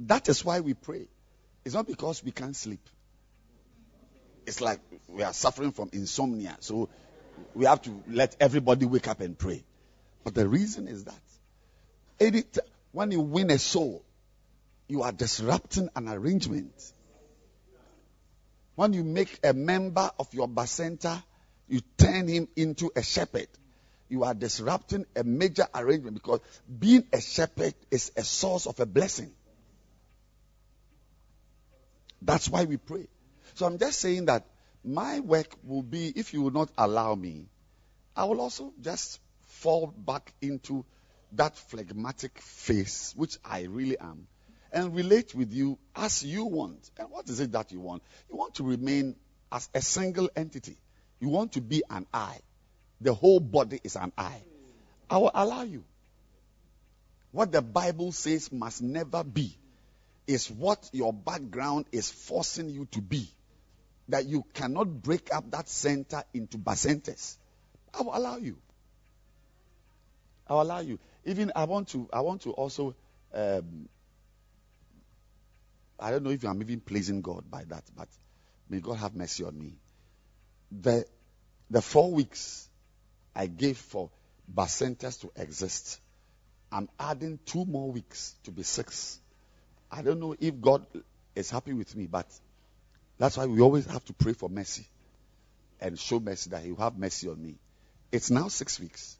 [0.00, 1.06] That is why we pray.
[1.64, 2.80] It's not because we can't sleep.
[4.46, 6.56] It's like we are suffering from insomnia.
[6.60, 6.88] So
[7.54, 9.64] we have to let everybody wake up and pray.
[10.24, 14.04] But the reason is that when you win a soul,
[14.88, 16.72] you are disrupting an arrangement.
[18.74, 21.22] When you make a member of your bacenta,
[21.68, 23.48] you turn him into a shepherd.
[24.08, 26.40] You are disrupting a major arrangement because
[26.78, 29.30] being a shepherd is a source of a blessing.
[32.22, 33.08] That's why we pray.
[33.54, 34.46] So I'm just saying that
[34.84, 37.46] my work will be, if you will not allow me,
[38.16, 40.84] I will also just fall back into
[41.32, 44.26] that phlegmatic face, which I really am,
[44.72, 46.90] and relate with you as you want.
[46.98, 48.02] And what is it that you want?
[48.30, 49.16] You want to remain
[49.52, 50.76] as a single entity.
[51.20, 52.38] You want to be an I.
[53.00, 54.42] The whole body is an I.
[55.08, 55.84] I will allow you.
[57.32, 59.56] What the Bible says must never be
[60.26, 63.28] is what your background is forcing you to be.
[64.08, 67.36] That you cannot break up that center into bacentas.
[67.94, 68.56] I will allow you.
[70.48, 70.98] I will allow you.
[71.24, 72.08] Even I want to.
[72.12, 72.96] I want to also
[73.32, 73.88] um,
[76.00, 78.08] I don't know if I'm even pleasing God by that, but
[78.68, 79.74] may God have mercy on me.
[80.72, 81.04] The,
[81.68, 82.68] the four weeks
[83.34, 84.10] I gave for
[84.52, 86.00] Bacentas to exist,
[86.72, 89.20] I'm adding two more weeks to be six.
[89.90, 90.86] I don't know if God
[91.34, 92.26] is happy with me, but
[93.18, 94.86] that's why we always have to pray for mercy
[95.80, 97.56] and show mercy that He will have mercy on me.
[98.12, 99.16] It's now six weeks.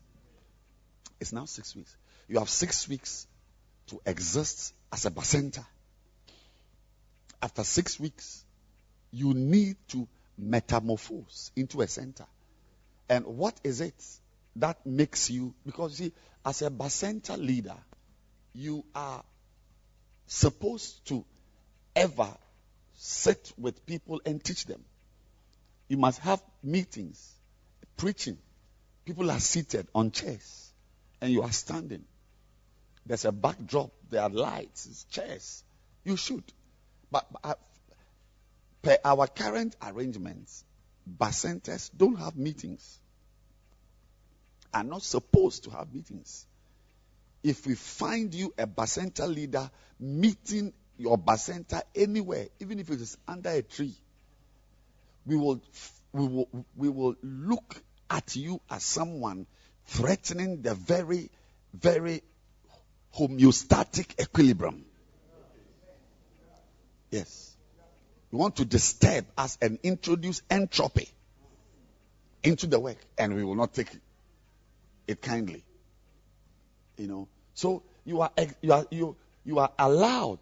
[1.21, 1.95] It's now six weeks.
[2.29, 3.27] You have six weeks
[3.89, 5.65] to exist as a bacenta.
[7.43, 8.45] After six weeks,
[9.11, 10.07] you need to
[10.39, 12.27] metamorphose into a center.
[13.09, 13.95] And what is it
[14.57, 15.55] that makes you?
[15.67, 16.13] Because you see,
[16.45, 17.77] as a bacenta leader,
[18.55, 19.23] you are
[20.31, 21.25] supposed to
[21.97, 22.29] ever
[22.95, 24.81] sit with people and teach them.
[25.89, 27.35] You must have meetings,
[27.97, 28.39] preaching.
[29.05, 30.71] People are seated on chairs
[31.21, 32.05] and you are standing.
[33.05, 35.65] There's a backdrop, there are lights, chairs.
[36.05, 36.45] You should.
[37.11, 37.55] But, but uh,
[38.83, 40.65] per our current arrangements,
[41.19, 43.01] bacentas don't have meetings.
[44.73, 46.47] Are not supposed to have meetings.
[47.43, 53.17] If we find you a bacenta leader meeting your bacenta anywhere, even if it is
[53.27, 53.95] under a tree,
[55.25, 55.61] we will
[56.13, 59.47] we will we will look at you as someone
[59.87, 61.31] threatening the very
[61.73, 62.23] very
[63.17, 64.85] homeostatic equilibrium.
[67.11, 67.57] Yes.
[68.31, 71.09] You want to disturb us and introduce entropy
[72.43, 73.91] into the work, and we will not take
[75.09, 75.65] it kindly.
[77.01, 77.29] You know.
[77.55, 78.31] So you are
[78.61, 80.39] you are you you are allowed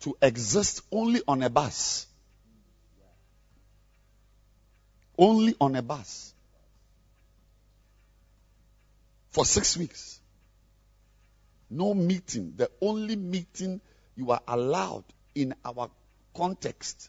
[0.00, 2.06] to exist only on a bus.
[5.16, 6.34] Only on a bus.
[9.30, 10.20] For six weeks.
[11.70, 12.54] No meeting.
[12.56, 13.80] The only meeting
[14.16, 15.04] you are allowed
[15.36, 15.90] in our
[16.36, 17.08] context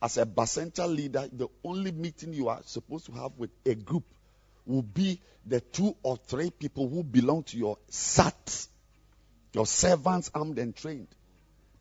[0.00, 3.74] as a bus center leader, the only meeting you are supposed to have with a
[3.74, 4.04] group
[4.66, 8.66] will be the two or three people who belong to your SAT,
[9.52, 11.08] your servants armed and trained.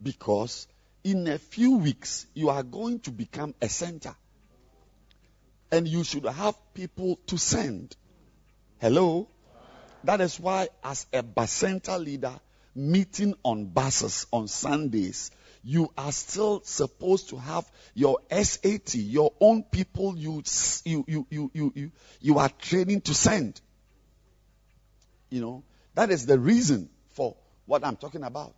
[0.01, 0.67] Because
[1.03, 4.15] in a few weeks, you are going to become a center.
[5.71, 7.95] And you should have people to send.
[8.79, 9.27] Hello?
[10.03, 12.33] That is why, as a Bacenta leader,
[12.75, 15.31] meeting on buses on Sundays,
[15.63, 20.43] you are still supposed to have your SAT, your own people you,
[20.83, 23.59] you, you, you, you, you, are training to send.
[25.29, 25.63] You know,
[25.95, 27.35] that is the reason for
[27.65, 28.53] what I'm talking about.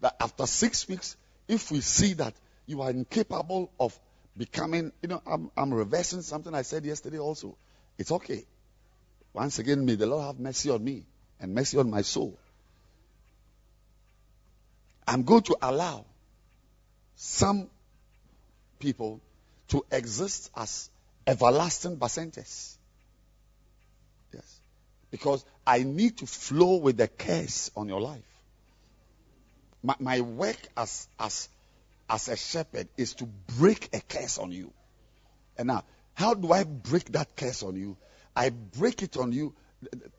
[0.00, 1.16] That after six weeks,
[1.48, 2.34] if we see that
[2.66, 3.98] you are incapable of
[4.36, 7.56] becoming, you know, I'm, I'm reversing something I said yesterday also.
[7.96, 8.44] It's okay.
[9.32, 11.04] Once again, may the Lord have mercy on me
[11.40, 12.38] and mercy on my soul.
[15.06, 16.04] I'm going to allow
[17.16, 17.68] some
[18.78, 19.20] people
[19.68, 20.90] to exist as
[21.26, 22.76] everlasting bacentas.
[24.32, 24.60] Yes.
[25.10, 28.22] Because I need to flow with the curse on your life.
[29.82, 31.48] My, my work as, as,
[32.08, 33.26] as a shepherd is to
[33.58, 34.72] break a curse on you.
[35.56, 37.96] And now, how do I break that curse on you?
[38.34, 39.54] I break it on you,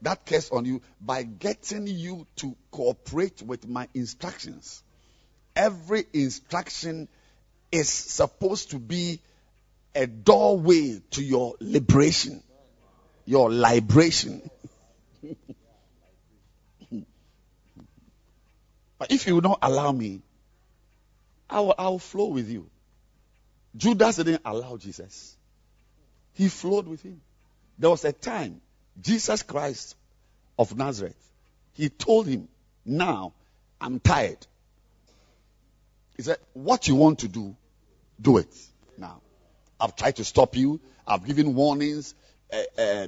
[0.01, 4.83] that curse on you, by getting you to cooperate with my instructions.
[5.57, 7.07] Every instruction
[7.71, 9.19] is supposed to be
[9.95, 12.43] a doorway to your liberation,
[13.25, 14.47] your liberation.
[18.99, 20.21] but if you will not allow me,
[21.49, 22.69] I will, I will flow with you.
[23.75, 25.35] Judas didn't allow Jesus.
[26.33, 27.19] He flowed with him.
[27.79, 28.61] There was a time
[29.01, 29.95] Jesus Christ
[30.59, 31.17] of Nazareth,
[31.73, 32.47] he told him,
[32.85, 33.33] Now
[33.81, 34.45] I'm tired.
[36.17, 37.55] He said, What you want to do,
[38.19, 38.53] do it
[38.97, 39.21] now.
[39.79, 40.81] I've tried to stop you.
[41.05, 42.15] I've given warnings,
[42.51, 43.07] uh, uh,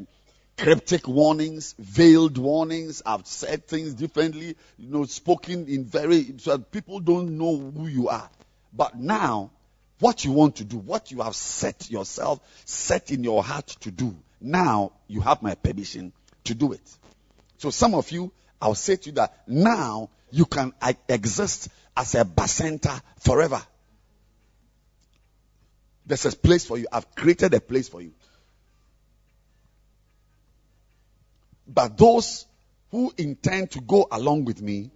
[0.58, 3.02] cryptic warnings, veiled warnings.
[3.06, 7.88] I've said things differently, you know, spoken in very, so that people don't know who
[7.88, 8.30] you are.
[8.72, 9.52] But now,
[10.00, 13.92] what you want to do, what you have set yourself, set in your heart to
[13.92, 16.14] do, now you have my permission
[16.46, 16.98] to do it.
[17.58, 18.32] So some of you,
[18.62, 20.74] I'll say to you that now you can
[21.08, 23.62] exist as a bacenta forever.
[26.06, 26.88] There's a place for you.
[26.92, 28.14] I've created a place for you.
[31.68, 32.48] But those
[32.90, 34.92] who intend to go along with me,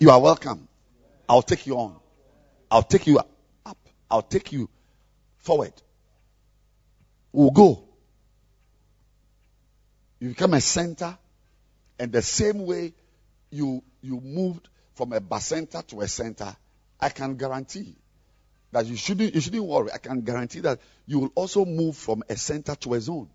[0.00, 0.66] you are welcome.
[1.28, 1.96] I'll take you on.
[2.70, 3.28] I'll take you up.
[4.10, 4.68] I'll take you
[5.38, 5.72] forward.
[7.30, 7.84] We'll go.
[10.18, 11.16] You become a center,
[11.98, 12.92] and the same way
[13.50, 16.54] you you moved from a bacenta to a center,
[17.00, 17.96] I can guarantee
[18.72, 19.90] that you shouldn't you shouldn't worry.
[19.92, 23.28] I can guarantee that you will also move from a center to a zone.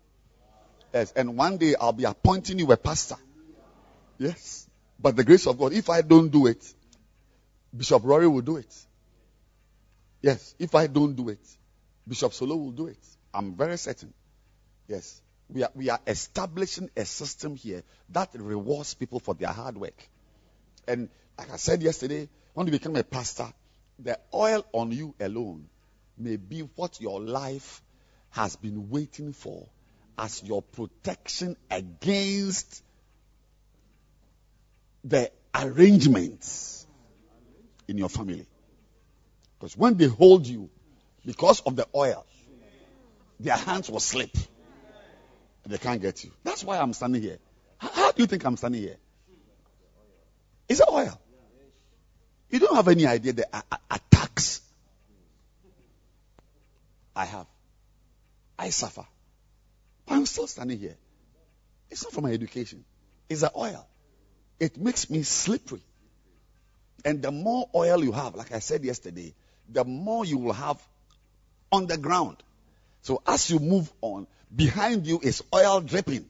[0.92, 3.16] Yes, and one day I'll be appointing you a pastor.
[4.18, 4.66] Yes.
[4.98, 6.64] But the grace of God, if I don't do it,
[7.76, 8.74] Bishop Rory will do it.
[10.20, 11.38] Yes, if I don't do it,
[12.06, 12.98] Bishop Solo will do it.
[13.32, 14.12] I'm very certain.
[14.88, 15.20] Yes.
[15.48, 20.08] We are, we are establishing a system here that rewards people for their hard work.
[20.88, 23.52] And like I said yesterday, when you become a pastor,
[23.98, 25.68] the oil on you alone
[26.16, 27.82] may be what your life
[28.30, 29.68] has been waiting for
[30.16, 32.82] as your protection against
[35.04, 36.86] the arrangements
[37.86, 38.46] in your family.
[39.58, 40.70] Because when they hold you,
[41.24, 42.24] because of the oil,
[43.38, 44.36] their hands will slip.
[45.66, 46.30] They can't get you.
[46.44, 47.38] That's why I'm standing here.
[47.76, 48.96] How, how do you think I'm standing here?
[50.68, 51.18] It's oil.
[52.50, 53.46] You don't have any idea the
[53.90, 54.60] attacks
[57.14, 57.46] I have.
[58.58, 59.04] I suffer.
[60.06, 60.96] But I'm still standing here.
[61.90, 62.84] It's not for my education.
[63.28, 63.86] It's the oil.
[64.60, 65.82] It makes me slippery.
[67.04, 69.34] And the more oil you have, like I said yesterday,
[69.68, 70.80] the more you will have
[71.70, 72.36] on the ground.
[73.02, 76.28] So as you move on, behind you is oil dripping.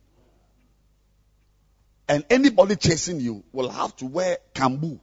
[2.09, 4.99] And anybody chasing you will have to wear kambu.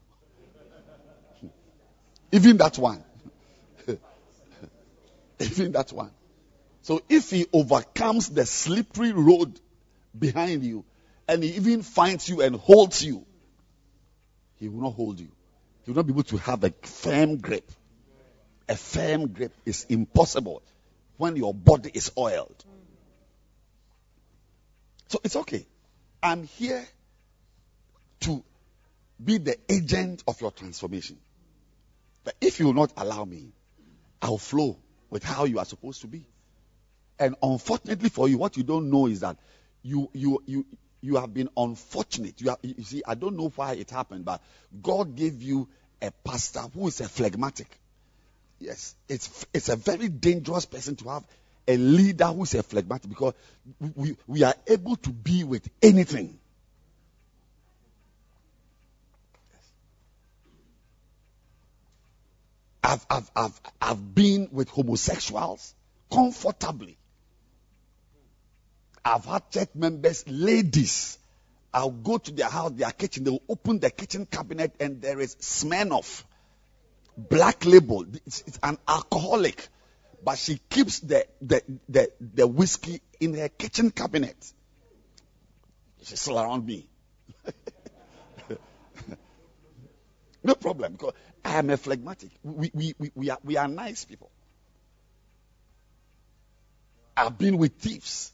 [2.32, 3.03] Even that one.
[5.39, 6.12] Even that one.
[6.82, 9.60] So if he overcomes the slippery road
[10.18, 10.86] behind you
[11.28, 13.26] and he even finds you and holds you,
[14.58, 15.30] he will not hold you.
[15.84, 17.72] He will not be able to have a firm grip.
[18.68, 20.64] A firm grip is impossible
[21.18, 22.64] when your body is oiled.
[25.08, 25.66] So it's okay.
[26.22, 26.86] I'm here
[28.26, 28.43] to
[29.23, 31.17] be the agent of your transformation.
[32.23, 33.53] But if you will not allow me,
[34.21, 34.78] I'll flow
[35.09, 36.26] with how you are supposed to be.
[37.19, 39.38] And unfortunately for you, what you don't know is that
[39.84, 40.65] you you you
[41.01, 42.41] you have been unfortunate.
[42.41, 44.41] You, are, you see, I don't know why it happened, but
[44.82, 45.69] God gave you
[46.01, 47.67] a pastor who is a phlegmatic.
[48.59, 51.23] Yes, it's it's a very dangerous person to have
[51.67, 53.34] a leader who is a phlegmatic because
[53.95, 56.39] we, we are able to be with anything.
[62.86, 65.74] I've, I've, I've, I've been with homosexuals
[66.12, 66.98] comfortably.
[69.04, 71.18] I've had church members, ladies.
[71.74, 73.24] I'll go to their house, their kitchen.
[73.24, 76.24] They will open the kitchen cabinet and there is Smirnoff,
[77.18, 78.06] black label.
[78.26, 79.68] It's, it's an alcoholic,
[80.24, 84.38] but she keeps the, the, the, the whiskey in her kitchen cabinet.
[86.04, 86.88] She's still around me.
[90.44, 90.98] no problem
[91.46, 92.32] I am a phlegmatic.
[92.43, 94.32] We, we, we, we, are, we are nice people.
[97.16, 98.32] I've been with thieves.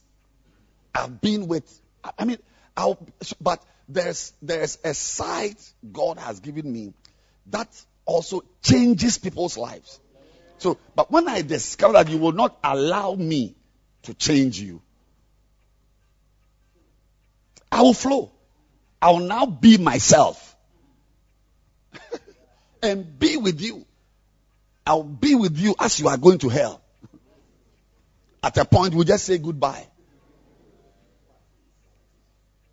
[0.95, 1.81] I've been with,
[2.17, 2.37] I mean,
[2.75, 2.97] I'll,
[3.39, 5.57] but there's, there's a side
[5.91, 6.93] God has given me
[7.47, 7.67] that
[8.05, 9.99] also changes people's lives.
[10.57, 13.55] So, but when I discover that you will not allow me
[14.03, 14.81] to change you,
[17.71, 18.31] I will flow.
[19.01, 20.50] I will now be myself
[22.81, 23.85] and be with you.
[24.85, 26.81] I'll be with you as you are going to hell.
[28.43, 29.87] At a point, we just say goodbye.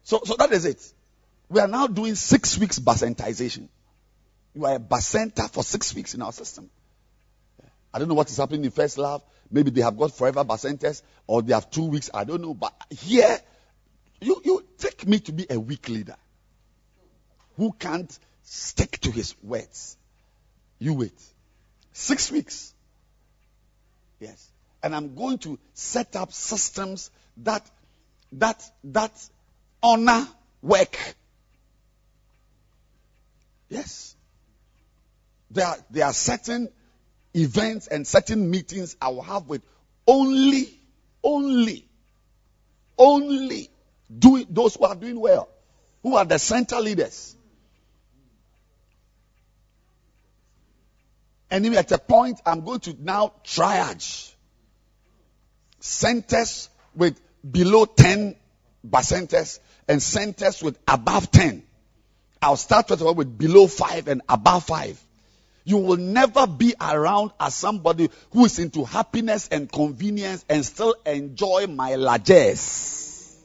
[0.05, 0.93] So, so that is it.
[1.51, 3.69] We are now doing six weeks bacentization.
[4.55, 6.71] You are a bacenta for six weeks in our system.
[7.93, 9.23] I don't know what is happening in First Love.
[9.51, 12.11] Maybe they have got forever bacentas or they have two weeks.
[12.13, 12.55] I don't know.
[12.55, 13.39] But here,
[14.21, 16.17] you, you take me to be a weak leader
[17.57, 19.98] who can't stick to his words.
[20.79, 21.21] You wait.
[21.93, 22.73] Six weeks.
[24.21, 24.49] Yes.
[24.83, 27.69] And I'm going to set up systems that,
[28.33, 29.13] that, that
[29.83, 30.27] honor
[30.63, 30.97] work.
[33.69, 34.15] Yes.
[35.51, 36.69] There are, there are certain
[37.35, 39.63] events and certain meetings I will have with
[40.07, 40.69] only,
[41.23, 41.87] only,
[42.97, 43.71] only
[44.17, 45.49] doing those who are doing well,
[46.03, 47.37] who are the center leaders.
[51.51, 54.35] Even at a point, I'm going to now triage
[55.81, 58.37] centers with below 10
[58.87, 61.63] bacentas and centers with above 10.
[62.41, 65.05] I'll start with with below 5 and above 5.
[65.65, 70.95] You will never be around as somebody who is into happiness and convenience and still
[71.05, 73.37] enjoy my largesse.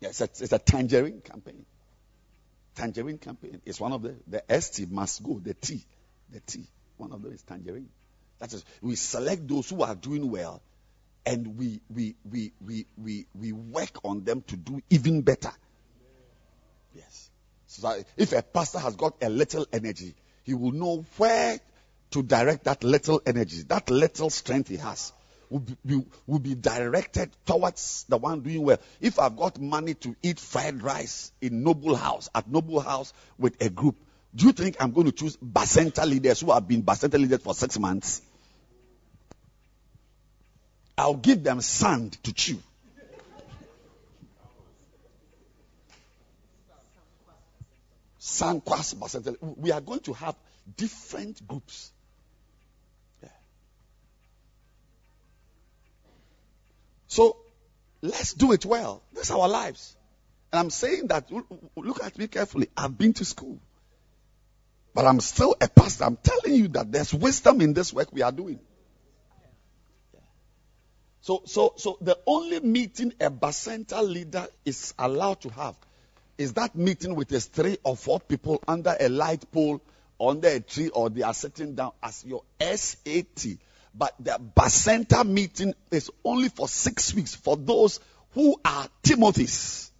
[0.00, 1.64] Yes, it's, it's a tangerine campaign.
[2.76, 5.40] Tangerine campaign is one of the the ST must go.
[5.42, 5.82] The T,
[6.30, 6.64] the T.
[6.98, 7.88] One of them is tangerine.
[8.38, 10.62] That is, we select those who are doing well,
[11.24, 15.52] and we we we we we we work on them to do even better.
[16.94, 17.30] Yes.
[17.66, 20.14] So if a pastor has got a little energy,
[20.44, 21.58] he will know where
[22.10, 25.12] to direct that little energy, that little strength he has.
[25.48, 28.78] Will be, will- be directed towards the one doing well.
[29.00, 33.60] If I've got money to eat fried rice in Noble House, at Noble House with
[33.62, 33.96] a group,
[34.34, 37.54] do you think I'm going to choose Bacenta leaders who have been Bacenta leaders for
[37.54, 38.22] six months?
[40.98, 42.58] I'll give them sand to chew.
[48.18, 49.36] Sankwas Bacenta.
[49.56, 50.34] We are going to have
[50.76, 51.92] different groups.
[57.08, 57.36] So
[58.02, 59.02] let's do it well.
[59.12, 59.96] That's our lives.
[60.52, 61.30] And I'm saying that,
[61.76, 62.68] look at me carefully.
[62.76, 63.58] I've been to school.
[64.94, 66.04] But I'm still a pastor.
[66.04, 68.60] I'm telling you that there's wisdom in this work we are doing.
[71.20, 75.76] So, so, so the only meeting a Bacenta leader is allowed to have
[76.38, 79.82] is that meeting with his three or four people under a light pole,
[80.20, 83.58] under a tree, or they are sitting down as your SAT.
[83.96, 88.00] But the Bacenta meeting is only for six weeks for those
[88.32, 89.90] who are Timothy's.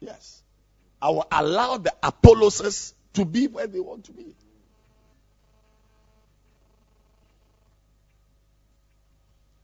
[0.00, 0.42] Yes.
[1.02, 4.34] I will allow the Apolloses to be where they want to be.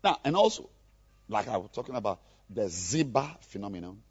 [0.03, 0.68] Now, and also,
[1.28, 2.20] like I was talking about
[2.51, 4.03] the Ziba phenomenon,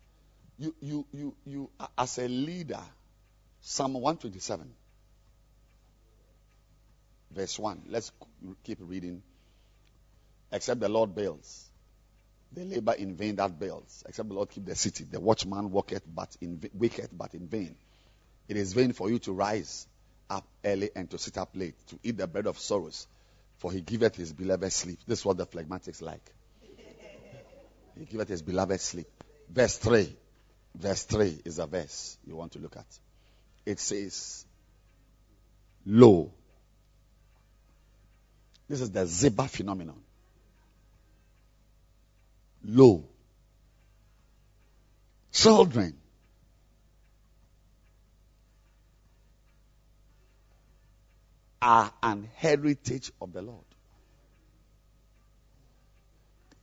[0.57, 2.81] you, you, you, you, as a leader,
[3.61, 4.73] Psalm 127,
[7.34, 7.84] verse 1.
[7.89, 8.11] Let's
[8.63, 9.21] keep reading.
[10.51, 11.69] Except the Lord builds,
[12.51, 14.03] they labor in vain that builds.
[14.07, 17.75] Except the Lord keep the city, the watchman walketh but in waketh but in vain.
[18.47, 19.88] It is vain for you to rise
[20.29, 23.07] up early and to sit up late, to eat the bread of sorrows,
[23.57, 24.99] for he giveth his beloved sleep.
[25.07, 26.31] This is what the phlegmatics like.
[27.97, 29.07] He giveth his beloved sleep.
[29.49, 30.15] Verse 3.
[30.75, 32.86] Verse 3 is a verse you want to look at.
[33.65, 34.45] It says,
[35.86, 36.31] Lo.
[38.68, 40.01] This is the Ziba phenomenon.
[42.66, 43.03] Lo.
[45.32, 45.95] Children.
[51.61, 53.64] Are an heritage of the Lord.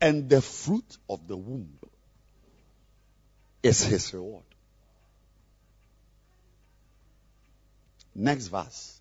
[0.01, 1.79] And the fruit of the womb
[3.63, 4.45] is his reward.
[8.15, 9.00] Next verse.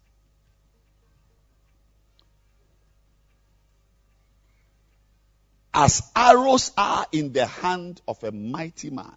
[5.73, 9.15] As arrows are in the hand of a mighty man,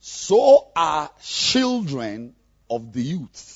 [0.00, 2.34] so are children
[2.70, 3.54] of the youth.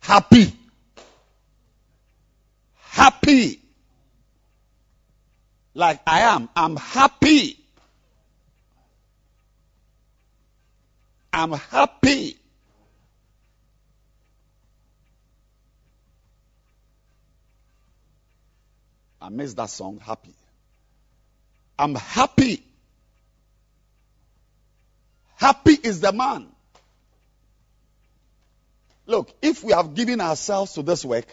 [0.00, 0.52] Happy.
[2.74, 3.60] Happy
[5.76, 6.48] like I am.
[6.56, 7.58] I'm happy.
[11.32, 12.38] I'm happy.
[19.26, 20.32] I missed that song, Happy.
[21.76, 22.62] I'm happy.
[25.34, 26.46] Happy is the man.
[29.04, 31.26] Look, if we have given ourselves to this work,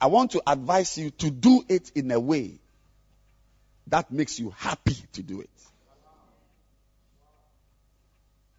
[0.00, 2.60] I want to advise you to do it in a way
[3.88, 5.50] that makes you happy to do it.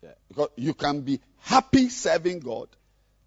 [0.03, 2.67] Yeah, because you can be happy serving God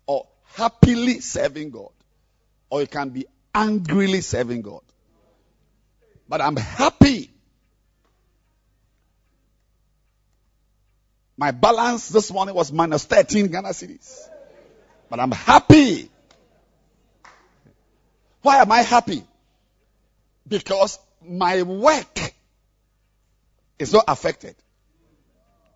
[0.07, 1.90] or happily serving God
[2.73, 4.81] or you can be angrily serving God.
[6.27, 7.31] But I'm happy.
[11.37, 14.27] My balance this morning was minus 13 Ghana cedis.
[15.11, 16.11] But I'm happy.
[18.41, 19.23] Why am I happy?
[20.49, 22.18] Because my work
[23.79, 24.57] is not affected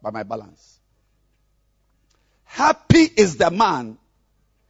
[0.03, 0.81] by my balance.
[2.45, 3.99] Happy is the man.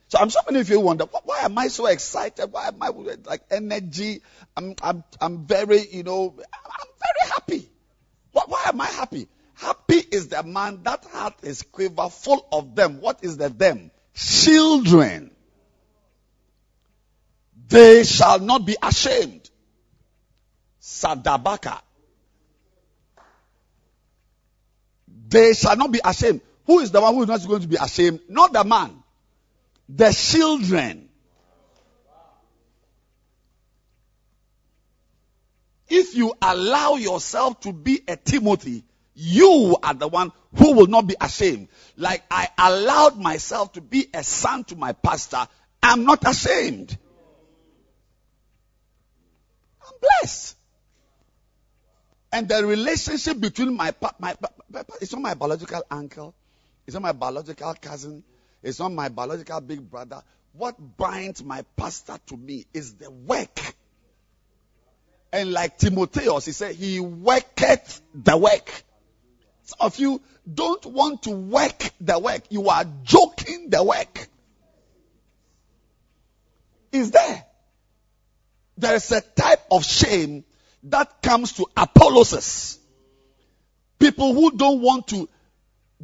[0.09, 2.47] So I'm sure many of you wonder, why am I so excited?
[2.53, 2.91] Why am I
[3.25, 4.23] like energy?
[4.57, 7.69] I'm, I'm, I'm very, you know, I'm very happy.
[8.31, 9.29] Why, why am I happy?
[9.55, 13.01] Happy is the man that had his quiver full of them.
[13.01, 13.91] What is the them?
[14.15, 15.33] Children.
[17.69, 19.51] They shall not be ashamed.
[20.81, 21.81] Sadabaka.
[25.29, 26.43] They shall not be ashamed.
[26.67, 28.21] Who is the one who is not going to be ashamed?
[28.29, 29.03] Not the man.
[29.89, 31.07] The children.
[35.89, 38.85] if you allow yourself to be a Timothy,
[39.15, 41.69] you are the one who will not be ashamed.
[41.97, 45.47] Like I allowed myself to be a son to my pastor,
[45.83, 46.97] I'm not ashamed.
[49.83, 50.57] I'm blessed.
[52.33, 56.35] And the relationship between my, my, pa- pa- it's not my biological uncle,
[56.87, 58.23] it's not my biological cousin,
[58.67, 60.23] it's not my biological big brother.
[60.53, 63.61] What binds my pastor to me is the work.
[65.33, 68.83] And like Timotheus, he said, he worketh the work.
[69.63, 70.21] Some of you
[70.53, 72.43] don't want to work the work.
[72.51, 74.29] You are joking the work.
[76.91, 77.45] Is there?
[78.79, 80.45] There is a type of shame
[80.85, 82.79] that comes to apologists.
[83.99, 85.29] People who don't want to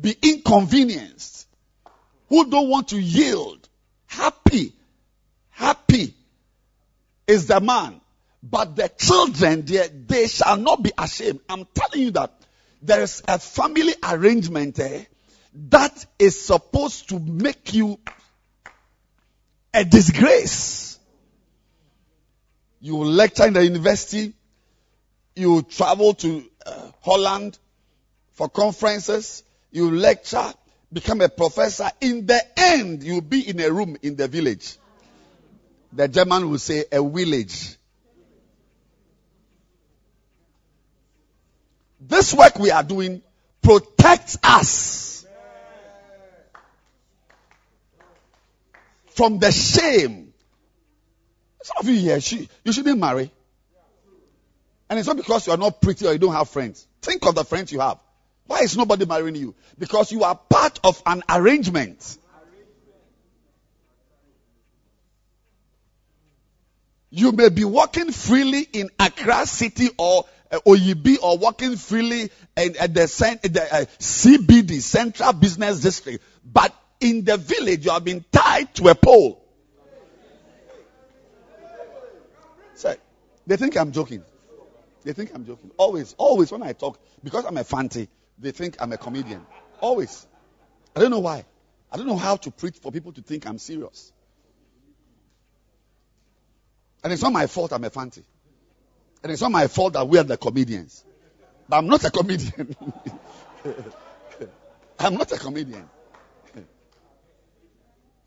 [0.00, 1.46] be inconvenienced,
[2.32, 3.68] who don't want to yield.
[4.06, 4.72] Happy,
[5.50, 6.14] happy
[7.26, 8.00] is the man.
[8.42, 11.40] But the children, they, they shall not be ashamed.
[11.46, 12.32] I'm telling you that
[12.80, 15.04] there is a family arrangement eh,
[15.68, 18.00] that is supposed to make you
[19.74, 20.98] a disgrace.
[22.80, 24.32] You lecture in the university,
[25.36, 27.58] you travel to uh, Holland
[28.32, 30.54] for conferences, you lecture,
[30.92, 31.90] become a professor.
[32.00, 34.76] In the end, you'll be in a room in the village.
[35.92, 37.76] The German will say a village.
[42.00, 43.22] This work we are doing
[43.62, 45.24] protects us
[49.10, 50.32] from the shame.
[51.62, 53.30] Some of you here, she, you shouldn't marry.
[54.90, 56.86] And it's not because you are not pretty or you don't have friends.
[57.00, 57.98] Think of the friends you have.
[58.46, 59.54] Why is nobody marrying you?
[59.78, 62.18] Because you are part of an arrangement.
[67.10, 72.76] You may be walking freely in Accra City or uh, Oyibi or walking freely in,
[72.78, 73.06] at the,
[73.42, 76.24] the uh, CBD, Central Business District.
[76.44, 79.44] But in the village, you have been tied to a pole.
[82.76, 82.94] So,
[83.46, 84.24] they think I'm joking.
[85.04, 85.70] They think I'm joking.
[85.76, 88.08] Always, always when I talk, because I'm a fancy,
[88.42, 89.46] they think I'm a comedian.
[89.80, 90.26] Always.
[90.94, 91.44] I don't know why.
[91.90, 94.12] I don't know how to preach for people to think I'm serious.
[97.04, 98.24] And it's not my fault I'm a fancy.
[99.22, 101.04] And it's not my fault that we are the comedians.
[101.68, 102.76] But I'm not a comedian.
[104.98, 105.88] I'm not a comedian.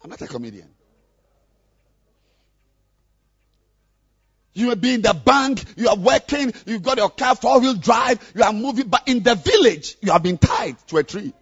[0.04, 0.70] I'm not a comedian.
[4.56, 7.74] You may be in the bank, you are working, you've got your car four wheel
[7.74, 11.34] drive, you are moving, but in the village, you have been tied to a tree.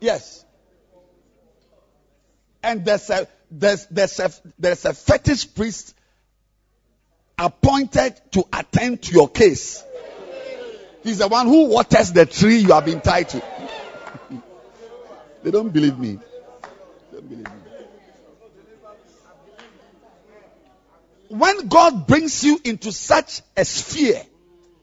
[0.00, 0.42] Yes.
[2.62, 5.94] And there's a, there's, there's a, there's a fetish priest
[7.38, 9.84] appointed to attend to your case.
[11.02, 13.42] He's the one who waters the tree you have been tied to.
[15.42, 16.18] they don't believe me.
[17.10, 17.61] They don't believe me.
[21.32, 24.20] When God brings you into such a sphere,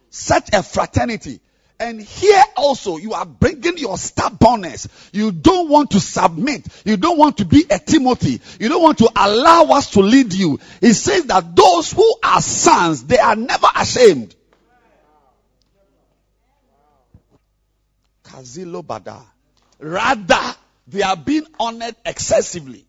[0.09, 1.41] such a fraternity,
[1.79, 4.87] and here also you are bringing your stubbornness.
[5.13, 6.65] You don't want to submit.
[6.85, 8.41] You don't want to be a Timothy.
[8.59, 10.59] You don't want to allow us to lead you.
[10.81, 14.35] It says that those who are sons, they are never ashamed.
[19.77, 20.55] Rather,
[20.87, 22.87] they are being honored excessively.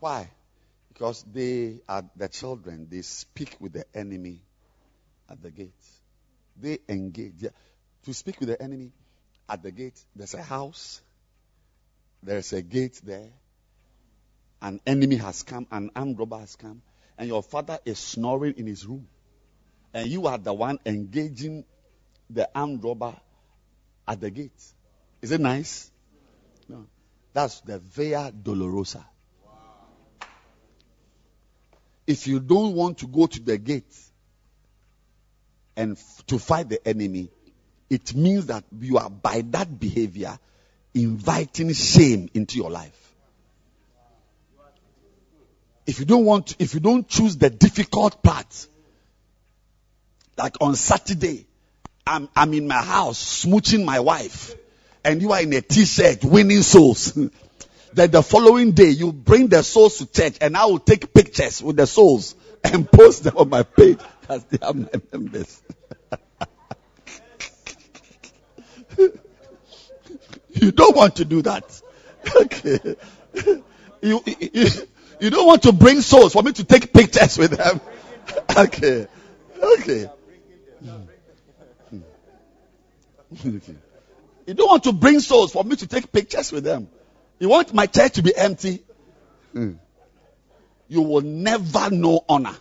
[0.00, 0.30] Why?
[0.88, 2.88] Because they are the children.
[2.90, 4.42] They speak with the enemy
[5.28, 5.72] at the gate.
[6.60, 7.34] They engage.
[7.38, 7.50] Yeah.
[8.04, 8.92] To speak with the enemy
[9.48, 11.00] at the gate, there's a house,
[12.22, 13.28] there's a gate there.
[14.62, 16.82] An enemy has come, an armed robber has come,
[17.18, 19.06] and your father is snoring in his room.
[19.92, 21.64] And you are the one engaging
[22.28, 23.14] the armed robber
[24.06, 24.62] at the gate.
[25.20, 25.90] Is it nice?
[26.68, 26.86] No.
[27.32, 29.04] That's the Via Dolorosa.
[32.10, 33.96] If you don't want to go to the gate,
[35.76, 37.30] and f- to fight the enemy,
[37.88, 40.36] it means that you are by that behavior
[40.92, 43.14] inviting shame into your life.
[45.86, 48.66] If you don't want, if you don't choose the difficult part,
[50.36, 51.46] like on Saturday,
[52.04, 54.56] I'm, I'm in my house smooching my wife,
[55.04, 57.16] and you are in a t-shirt winning souls.
[57.92, 61.62] then the following day you bring the souls to church, and I will take pictures
[61.62, 62.34] with the souls
[62.64, 65.62] and post them on my page as they are my members.
[70.50, 71.82] you don't want to do that.
[72.36, 72.96] Okay.
[74.02, 74.66] You, you,
[75.20, 77.80] You don't want to bring souls for me to take pictures with them.
[78.56, 79.06] okay.
[79.62, 80.06] Okay.
[80.06, 80.10] okay.
[80.82, 81.98] Hmm.
[83.42, 83.58] Hmm.
[84.46, 86.88] You don't want to bring souls for me to take pictures with them.
[87.40, 88.84] You want my church to be empty.
[89.54, 89.78] Mm.
[90.88, 92.54] You will never know honor.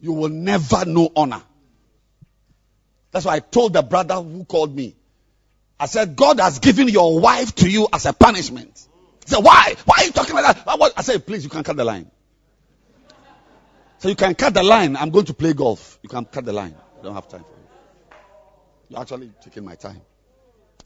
[0.00, 1.42] You will never know honor.
[3.12, 4.96] That's why I told the brother who called me.
[5.78, 8.86] I said, God has given your wife to you as a punishment.
[9.24, 9.76] He said, Why?
[9.84, 10.92] Why are you talking like that?
[10.96, 12.10] I said, Please, you can cut the line.
[13.98, 14.96] So you can cut the line.
[14.96, 16.00] I'm going to play golf.
[16.02, 16.74] You can cut the line.
[16.98, 18.16] I don't have time for it.
[18.88, 20.02] You're actually taking my time.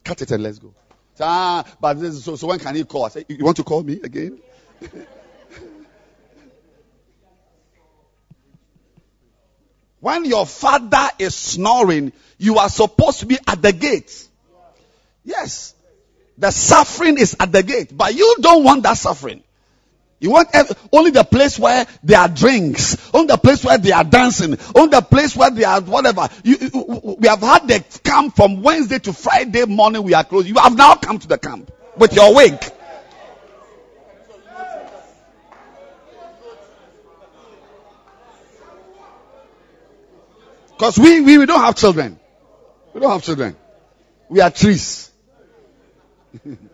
[0.03, 0.73] Cut it and let's go.
[1.21, 3.05] Ah, but this, so, so when can he call?
[3.05, 4.39] I say, You want to call me again?
[9.99, 14.27] when your father is snoring, you are supposed to be at the gate.
[15.25, 15.75] Yes.
[16.37, 19.43] The suffering is at the gate, but you don't want that suffering.
[20.19, 23.93] You want every, only the place where there are drinks, only the place where they
[23.93, 26.27] are dancing, only the place where they are whatever.
[26.43, 30.03] You, you, we have had the camp from Wednesday to Friday morning.
[30.03, 30.47] We are closed.
[30.47, 32.59] You have now come to the camp with your wig.
[40.71, 42.19] Because we, we, we don't have children.
[42.93, 43.55] We don't have children.
[44.29, 45.11] We are trees.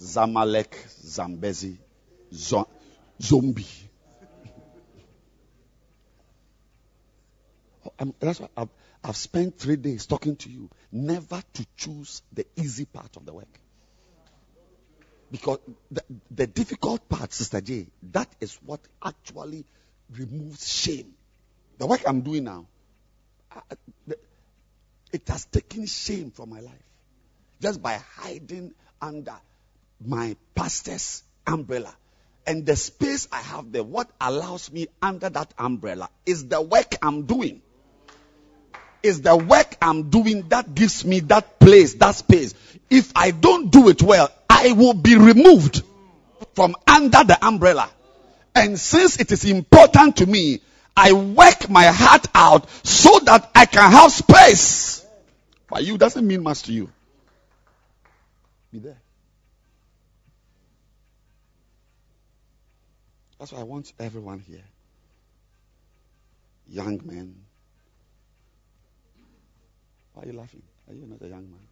[0.00, 0.74] Zamalek,
[1.04, 1.78] Zambezi,
[2.32, 2.68] zo-
[3.20, 3.66] zombie.
[7.98, 8.68] I'm, that's why I've,
[9.04, 10.70] I've spent three days talking to you.
[10.92, 13.60] Never to choose the easy part of the work.
[15.30, 15.58] Because
[15.90, 19.64] the, the difficult part, Sister J, that is what actually
[20.10, 21.14] removes shame.
[21.78, 22.66] The work I'm doing now,
[23.52, 23.60] I,
[24.06, 24.16] the,
[25.12, 26.72] it has taken shame from my life.
[27.60, 29.36] Just by hiding under
[30.04, 31.94] my pastor's umbrella.
[32.46, 36.96] And the space I have there, what allows me under that umbrella is the work
[37.02, 37.62] I'm doing.
[39.02, 42.54] Is the work I'm doing that gives me that place, that space.
[42.90, 45.82] If I don't do it well, I will be removed
[46.54, 47.88] from under the umbrella.
[48.54, 50.60] And since it is important to me,
[50.96, 55.06] I work my heart out so that I can have space.
[55.68, 56.90] But you doesn't mean much to you.
[58.72, 58.98] Be there.
[63.40, 64.62] That's why I want everyone here.
[66.68, 67.34] Young men.
[70.12, 70.62] Why are you laughing?
[70.86, 71.66] Are you not a young man?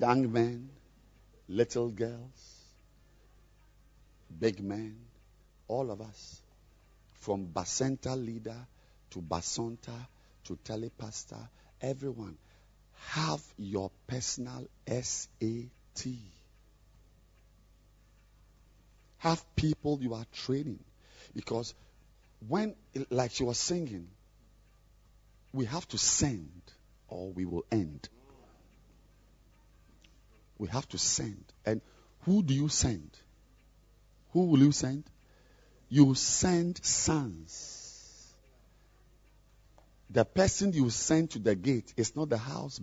[0.00, 0.70] Young men,
[1.48, 2.64] little girls,
[4.40, 4.96] big men,
[5.68, 6.42] all of us,
[7.20, 8.66] from Bacenta leader
[9.10, 9.94] to Basonta
[10.46, 11.48] to telepastor,
[11.80, 12.36] everyone,
[13.10, 16.06] have your personal SAT.
[19.20, 20.80] Have people you are training.
[21.34, 21.74] Because
[22.48, 22.74] when,
[23.10, 24.08] like she was singing,
[25.52, 26.62] we have to send
[27.08, 28.08] or we will end.
[30.58, 31.44] We have to send.
[31.64, 31.80] And
[32.22, 33.10] who do you send?
[34.32, 35.04] Who will you send?
[35.88, 38.32] You send sons.
[40.08, 42.78] The person you send to the gate is not the house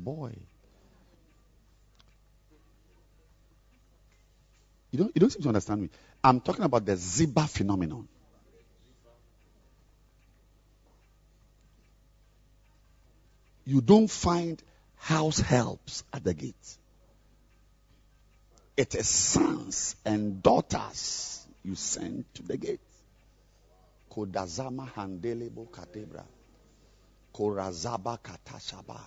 [4.91, 5.89] You don't, you don't seem to understand me.
[6.23, 8.07] I'm talking about the Ziba phenomenon.
[13.65, 14.61] You don't find
[14.95, 16.77] house helps at the gate.
[18.77, 22.79] It is sons and daughters you send to the gate.
[24.09, 26.23] Kodazama handelebo katebra.
[27.33, 28.99] Korazaba katashaba.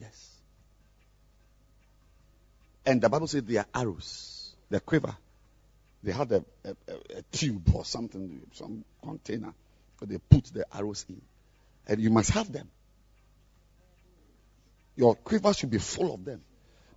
[0.00, 0.30] Yes.
[2.84, 4.37] And the Bible says they are arrows,
[4.70, 5.16] the quiver.
[6.02, 6.70] They had a, a,
[7.16, 9.52] a, tube or something, some container
[9.98, 11.20] where they put the arrows in.
[11.86, 12.68] And you must have them.
[14.96, 16.40] Your quiver should be full of them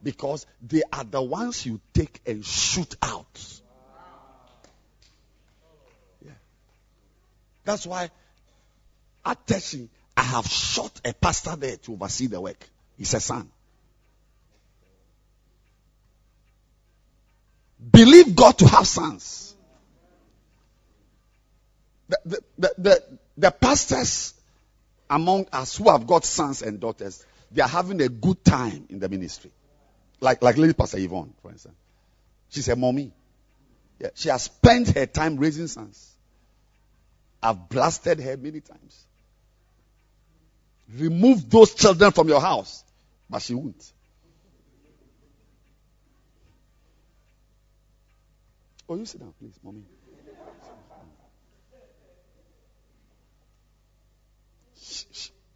[0.04, 3.62] because they are the ones you take and shoot out.
[6.24, 6.32] Yeah.
[7.64, 8.10] That's why
[9.26, 12.68] at Teshie, I have shot a pastor there to oversee the work.
[12.98, 13.50] He's a son.
[17.90, 19.56] Believe God to have sons.
[22.10, 23.04] The, the, the, the,
[23.38, 24.34] the pastors
[25.10, 29.00] among us who have got sons and daughters, they are having a good time in
[29.00, 29.52] the ministry.
[30.20, 31.76] Like, like Lady Pastor Yvonne, for instance.
[32.50, 33.12] She's a mommy.
[34.00, 36.16] Yeah, she has spent her time raising sons.
[37.42, 39.06] I've blasted her many times.
[40.96, 42.84] Remove those children from your house.
[43.30, 43.92] But she won't.
[48.92, 49.84] Oh, you sit down, please, mommy.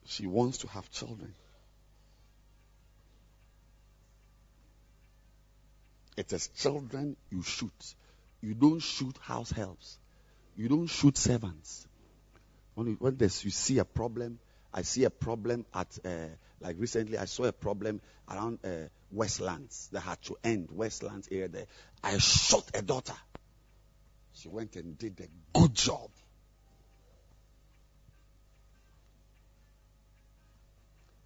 [0.05, 1.33] She, wants to have children.
[6.15, 7.95] It is children you shoot.
[8.39, 9.99] You don't shoot house helps.
[10.55, 11.85] You don't shoot servants.
[12.75, 14.39] When, you, when you see a problem,
[14.73, 16.27] I see a problem at, uh,
[16.61, 21.65] like recently, I saw a problem around uh, Westlands had to end, Westlands area there.
[22.01, 23.15] I shot a daughter.
[24.35, 26.09] She went and did a good job.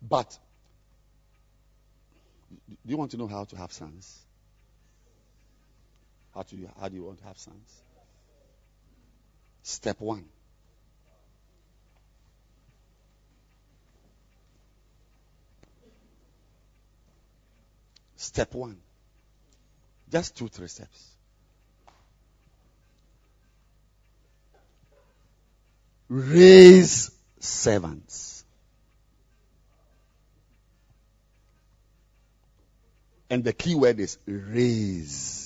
[0.02, 0.38] But,
[2.50, 4.26] do you want to know how to have sons?
[6.34, 6.46] How,
[6.80, 7.82] how do you want to have sons?
[9.64, 10.26] Step one.
[18.16, 18.78] Step one.
[20.12, 21.19] Just two, three steps.
[26.10, 28.44] Raise servants.
[33.30, 35.40] And the key word is raise.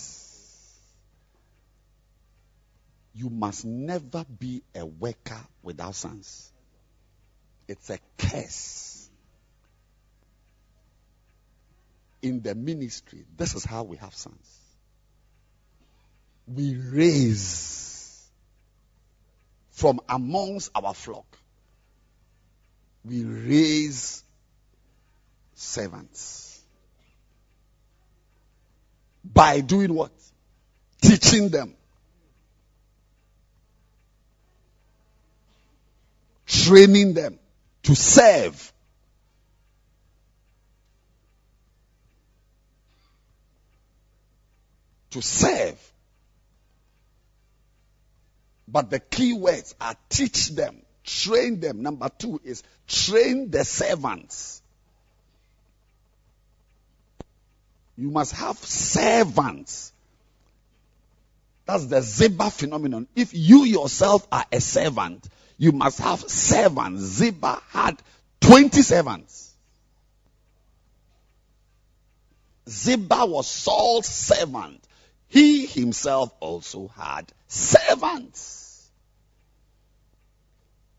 [3.14, 6.52] You must never be a worker without sons.
[7.68, 9.10] It's a curse.
[12.22, 14.60] In the ministry, this is how we have sons.
[16.48, 17.93] We raise
[19.84, 21.26] from amongst our flock.
[23.04, 24.24] We raise
[25.56, 26.64] servants.
[29.26, 30.14] By doing what?
[31.02, 31.76] Teaching them
[36.48, 37.38] training them
[37.84, 38.72] to serve.
[45.10, 45.93] To serve.
[48.68, 51.82] But the key words are teach them, train them.
[51.82, 54.62] Number two is train the servants.
[57.98, 59.92] You must have servants.
[61.66, 63.08] That's the Ziba phenomenon.
[63.16, 67.02] If you yourself are a servant, you must have servants.
[67.02, 68.02] Ziba had
[68.42, 69.54] 20 servants.
[72.68, 74.84] Ziba was Saul's servant.
[75.34, 78.88] He himself also had servants.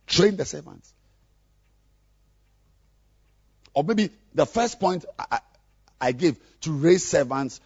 [0.09, 0.93] Train the servants.
[3.75, 5.39] Or maybe the first point I,
[6.01, 7.61] I to raise servants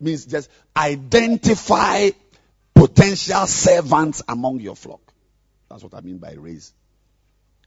[0.00, 2.10] means just identify
[2.74, 5.12] potential servants among your flock.
[5.70, 6.72] That's what I mean by raise.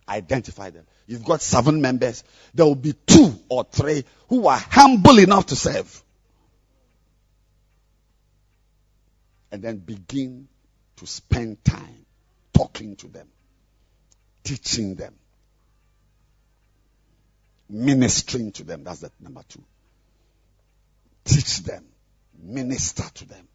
[0.10, 0.86] Identify them.
[1.08, 2.26] You've got seven members.
[2.54, 6.04] There will be two or three who are humble enough to serve.
[9.52, 10.48] And then begin
[10.98, 12.06] to spend time
[12.54, 13.28] talking to them,
[14.44, 15.14] teaching them,
[17.70, 18.84] ministering to them.
[18.84, 19.64] That's the number two.
[21.26, 21.86] Teach them,
[22.42, 23.48] minister to them.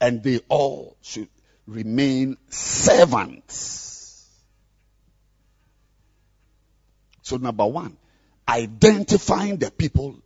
[0.00, 1.28] And they all should
[1.66, 4.26] remain servants.
[7.22, 7.96] So, number one,
[8.48, 10.16] identifying the people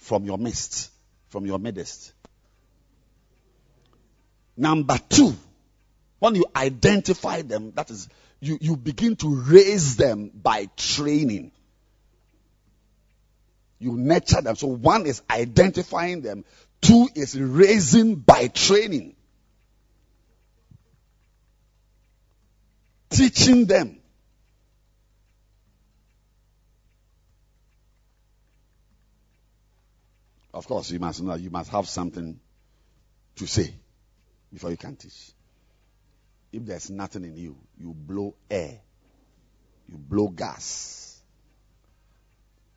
[0.00, 0.91] from your midst,
[1.32, 2.12] from your midst.
[4.56, 5.34] Number two,
[6.20, 8.08] when you identify them, that is,
[8.40, 11.50] you, you begin to raise them by training.
[13.80, 14.54] You nurture them.
[14.54, 16.44] So one is identifying them.
[16.80, 19.16] Two is raising by training.
[23.12, 23.98] teaching them.
[30.54, 32.38] Of course, you must know, you must have something
[33.36, 33.74] to say
[34.52, 35.32] before you can teach.
[36.52, 38.78] If there's nothing in you, you blow air,
[39.88, 41.20] you blow gas.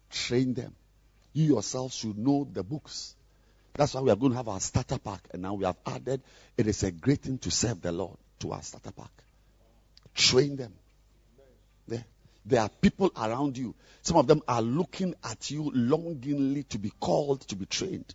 [0.10, 0.74] Train them.
[1.34, 3.16] You yourself should know the books.
[3.74, 6.22] That's why we are going to have our starter pack, and now we have added
[6.58, 9.12] it is a great thing to serve the Lord to our starter pack.
[10.14, 10.74] Train them.
[11.86, 12.06] There,
[12.46, 13.76] there are people around you.
[14.02, 18.14] Some of them are looking at you longingly to be called to be trained.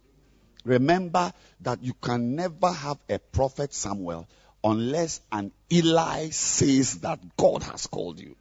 [0.64, 1.32] Remember
[1.62, 4.28] that you can never have a prophet Samuel
[4.62, 8.36] unless an Eli says that God has called you.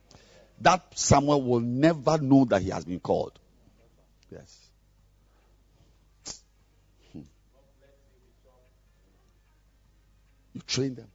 [0.61, 3.39] That Samuel will never know that he has been called.
[4.29, 4.57] Yes.
[7.13, 7.21] Hmm.
[10.53, 11.07] You train them.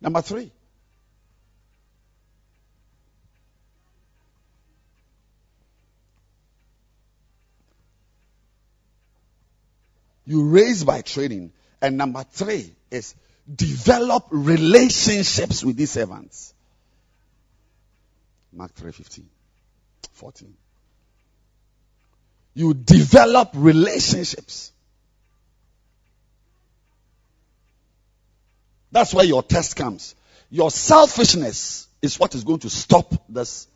[0.00, 0.50] Number three,
[10.30, 11.50] You raise by training.
[11.82, 13.16] And number three is
[13.52, 16.54] develop relationships with these servants.
[18.52, 19.28] Mark 3 15,
[20.12, 20.54] 14.
[22.54, 24.70] You develop relationships.
[28.92, 30.14] That's where your test comes.
[30.48, 33.66] Your selfishness is what is going to stop this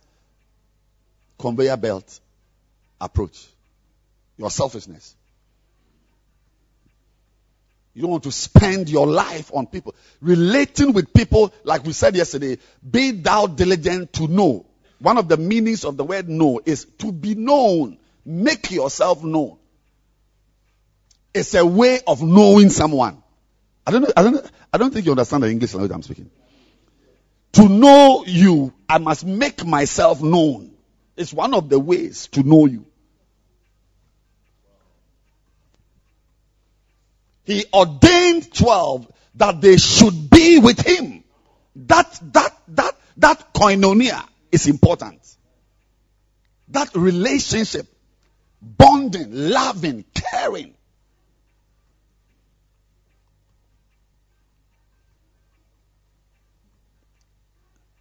[1.36, 2.20] conveyor belt
[3.00, 3.44] approach.
[4.38, 5.16] Your selfishness.
[7.94, 9.94] You don't want to spend your life on people.
[10.20, 12.58] Relating with people, like we said yesterday,
[12.88, 14.66] be thou diligent to know.
[14.98, 17.98] One of the meanings of the word know is to be known.
[18.24, 19.58] Make yourself known.
[21.32, 23.22] It's a way of knowing someone.
[23.86, 26.30] I don't know, I don't, I don't think you understand the English language I'm speaking.
[27.52, 30.72] To know you, I must make myself known.
[31.16, 32.86] It's one of the ways to know you.
[37.44, 41.24] He ordained 12 that they should be with him.
[41.76, 45.20] That, that, that, that koinonia is important.
[46.68, 47.86] That relationship,
[48.62, 50.74] bonding, loving, caring.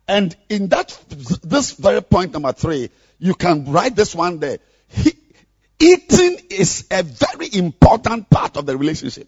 [0.08, 0.98] And in that,
[1.44, 2.90] this very point number three,
[3.20, 4.60] you can write this one there.
[4.90, 5.14] He,
[5.84, 9.28] eating is a very important part of the relationship.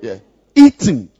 [0.00, 0.18] Yeah.
[0.54, 1.10] Eating.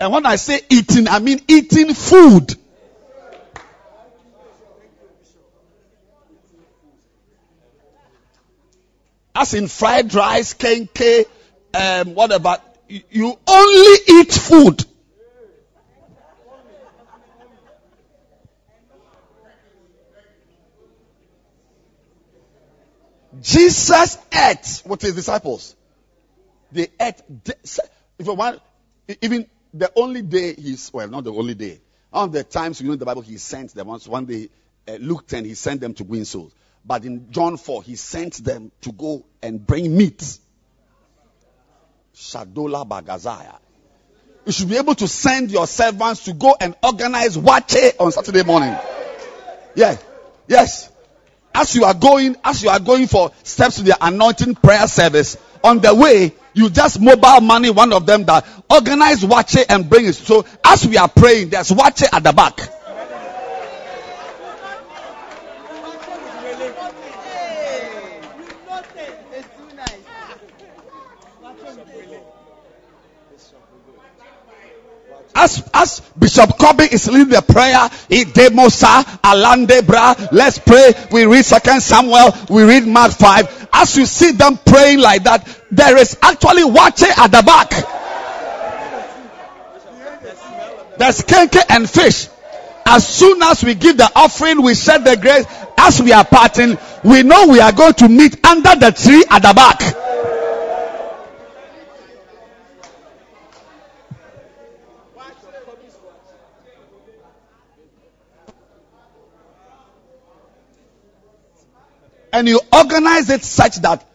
[0.00, 2.54] And when I say eating, I mean eating food.
[9.34, 11.26] As in fried rice, kenkey,
[11.74, 12.58] um, whatever.
[12.88, 14.84] You- You only eat food.
[23.42, 25.74] Jesus ate with his disciples.
[26.72, 27.22] They ate.
[28.18, 28.60] If want,
[29.20, 31.80] even the only day he's well, not the only day.
[32.10, 33.88] One of the times you know the Bible he sent them.
[33.88, 34.48] Once one day,
[34.88, 36.52] uh, Luke 10, he sent them to win souls.
[36.84, 40.38] But in John 4, he sent them to go and bring meat.
[42.14, 43.58] Shadola Bagazaya.
[44.46, 48.44] You should be able to send your servants to go and organize waakye on Saturday
[48.44, 48.76] morning.
[49.74, 49.98] Yeah.
[50.46, 50.90] Yes.
[51.58, 55.38] As you are going, as you are going for steps to the anointing prayer service,
[55.64, 60.04] on the way, you just mobile money one of them that organize waakye and bring
[60.04, 60.12] it.
[60.12, 62.60] So as we are praying, there's waakye at the back.
[75.38, 77.90] As, as Bishop Kobe is leading the prayer,
[80.32, 80.94] let's pray.
[81.12, 83.68] We read Second Samuel, we read Mark 5.
[83.70, 87.70] As you see them praying like that, there is actually waakye at the back.
[90.98, 92.28] There's kenkey and fish.
[92.86, 95.44] As soon as we give the offering, we share the grace.
[95.76, 99.42] As we are parting, we know we are going to meet under the tree at
[99.42, 100.05] the back.
[112.36, 114.06] And you organize it such that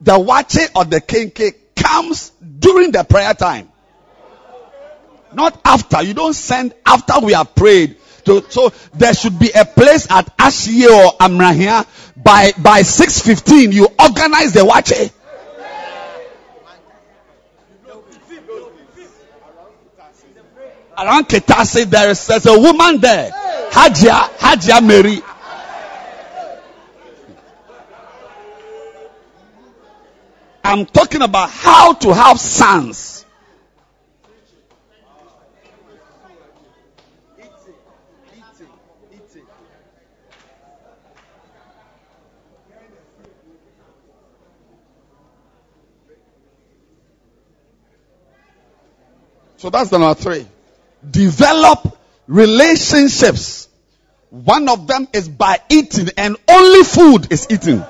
[0.00, 3.68] the waakye or the kenkey comes during the prayer time.
[5.34, 6.02] Not after.
[6.02, 7.98] You don't send after we have prayed.
[8.24, 11.86] So, so there should be a place at Ashie or Amrahia
[12.16, 13.70] by by 6:15.
[13.70, 15.12] You organize the waakye.
[20.96, 23.30] Around Ketase, there is there's a woman there,
[23.72, 25.20] Hajia Hajia Mary.
[30.66, 33.24] I'm talking about how to have sons.
[49.58, 50.46] So that's the number three.
[51.08, 53.68] Develop relationships.
[54.30, 57.84] One of them is by eating, and only food is eating.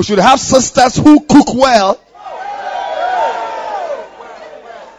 [0.00, 2.00] We should have sisters who cook well.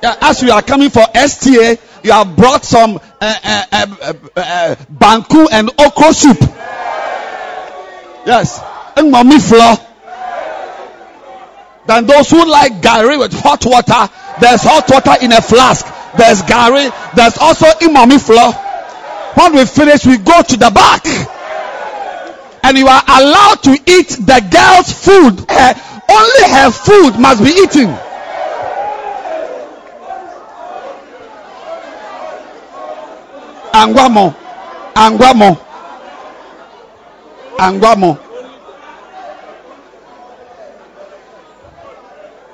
[0.04, 4.14] Yeah, as we are coming for STA, you have brought some uh, uh, uh, uh,
[4.36, 6.38] uh, banku and okra soup.
[8.28, 8.62] Yes,
[8.96, 9.76] and mommy flour.
[11.88, 15.84] Then those who like gari with hot water, there's hot water in a flask.
[16.16, 16.94] There's gari.
[17.16, 18.54] There's also imami flour.
[19.34, 21.41] When we finish, we go to the back.
[22.64, 25.46] And you are allowed to eat the girl's food.
[25.50, 25.74] Her,
[26.10, 27.98] only her food must be eaten.
[33.74, 34.36] Anguamo.
[34.94, 35.60] Anguamo.
[37.58, 38.20] Anguamo.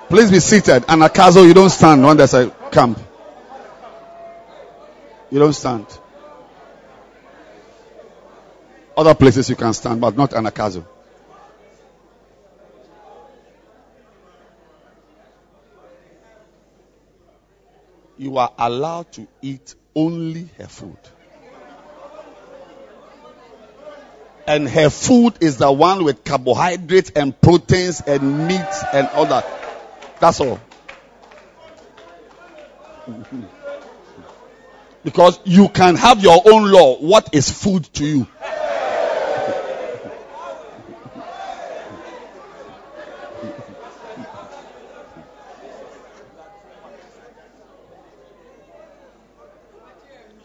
[0.10, 0.86] Please be seated.
[0.88, 3.00] And you don't stand when there's a camp.
[5.30, 5.86] You don't stand.
[8.98, 10.84] Other places you can stand, but not Anagkazo.
[18.18, 20.98] You are allowed to eat only her food.
[24.48, 29.45] And her food is the one with carbohydrates and proteins and meat and all that.
[30.19, 30.60] That's all.
[35.03, 36.98] Because you can have your own law.
[36.98, 38.28] What is food to you?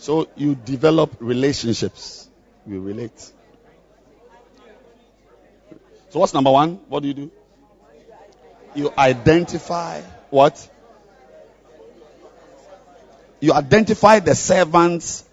[0.02, 2.28] So you develop relationships.
[2.66, 3.20] You relate.
[6.10, 6.80] So what's number one?
[6.88, 7.30] What do you do?
[8.74, 10.00] You identify
[10.30, 10.68] what?
[13.38, 15.24] You identify the servants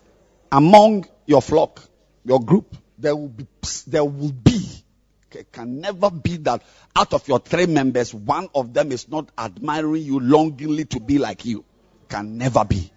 [0.51, 1.81] among your flock,
[2.23, 2.75] your group.
[2.99, 3.47] There will be,
[3.87, 4.69] there will be,
[5.51, 6.61] can never be that
[6.95, 11.17] out of your three members, one of them is not admiring you longingly to be
[11.17, 11.65] like you.
[12.07, 12.91] Can never be.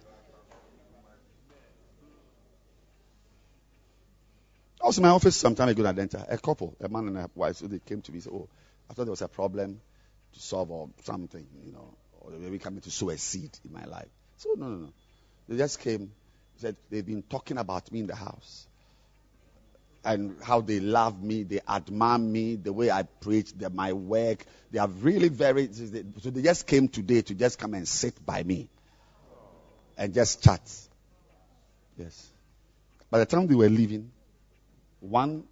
[4.83, 6.25] I was in my office some time ago Denta.
[6.29, 8.49] A couple, a man and a wife, so they came to me and said, Oh,
[8.89, 9.79] I thought there was a problem
[10.33, 13.71] to solve or something, you know, or they maybe coming to sow a seed in
[13.71, 14.09] my life.
[14.37, 14.93] So, no, no, no.
[15.47, 16.11] They just came,
[16.57, 18.67] said they've been talking about me in the house
[20.03, 24.45] and how they love me, they admire me, the way I preach, the, my work.
[24.71, 28.43] They are really very, so they just came today to just come and sit by
[28.43, 28.69] me
[29.97, 30.61] and just chat.
[31.97, 32.27] Yes.
[33.09, 34.11] By the time they were leaving,
[35.03, 35.43] one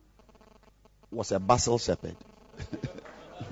[1.11, 2.15] was a Basel shepherd.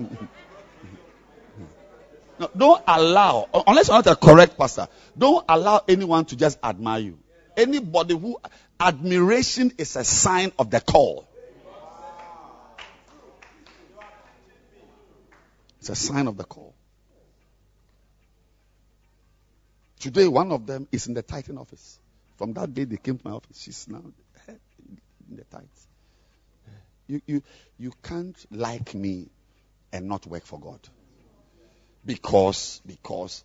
[2.38, 7.00] no, don't allow, unless you're not a correct pastor, don't allow anyone to just admire
[7.00, 7.18] you.
[7.54, 8.38] Anybody who,
[8.78, 11.28] admiration is a sign of the call.
[15.80, 16.74] It's a sign of the call.
[19.98, 21.98] Today, one of them is in the Titan office.
[22.38, 23.60] From that day, they came to my office.
[23.60, 24.02] She's now
[24.48, 25.89] in the Titans.
[27.10, 27.42] You, you,
[27.76, 29.30] you can't like me
[29.92, 30.78] and not work for God.
[32.06, 33.42] Because, because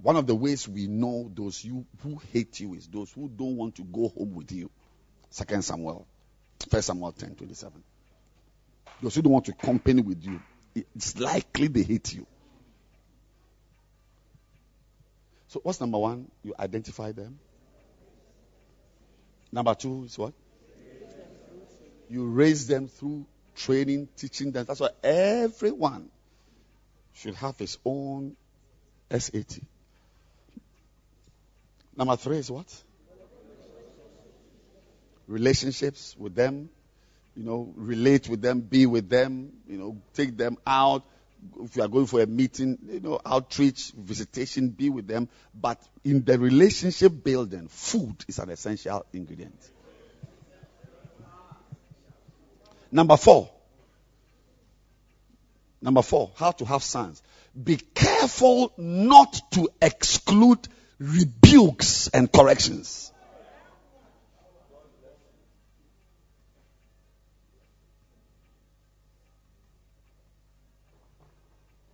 [0.00, 3.56] one of the ways we know those you who hate you is those who don't
[3.56, 4.70] want to go home with you.
[5.30, 6.06] Second Samuel,
[6.70, 7.82] First Samuel 10, 27.
[9.02, 10.40] Those who don't want to company with you,
[10.94, 12.26] it's likely they hate you.
[15.48, 16.30] So what's number one?
[16.44, 17.40] You identify them.
[19.50, 20.32] Number two is what?
[22.12, 23.24] You raise them through
[23.56, 24.66] training, teaching them.
[24.66, 26.10] That's why everyone
[27.14, 28.36] should have his own
[29.10, 29.60] SAT.
[31.96, 32.66] Number three is what?
[35.26, 36.68] Relationships with them.
[37.34, 41.04] You know, relate with them, be with them, you know, take them out.
[41.62, 45.30] If you are going for a meeting, you know, outreach, visitation, be with them.
[45.58, 49.58] But in the relationship building, food is an essential ingredient.
[52.92, 53.50] Number four.
[55.80, 57.22] Number four, how to have sons.
[57.60, 63.10] Be careful not to exclude rebukes and corrections.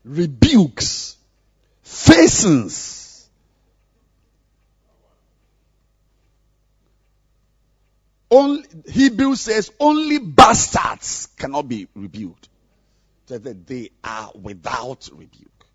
[0.04, 1.16] Rebukes,
[1.82, 3.07] facings,
[8.30, 12.48] Only, Hebrews says only bastards cannot be rebuked.
[13.28, 15.66] That they are without rebuke.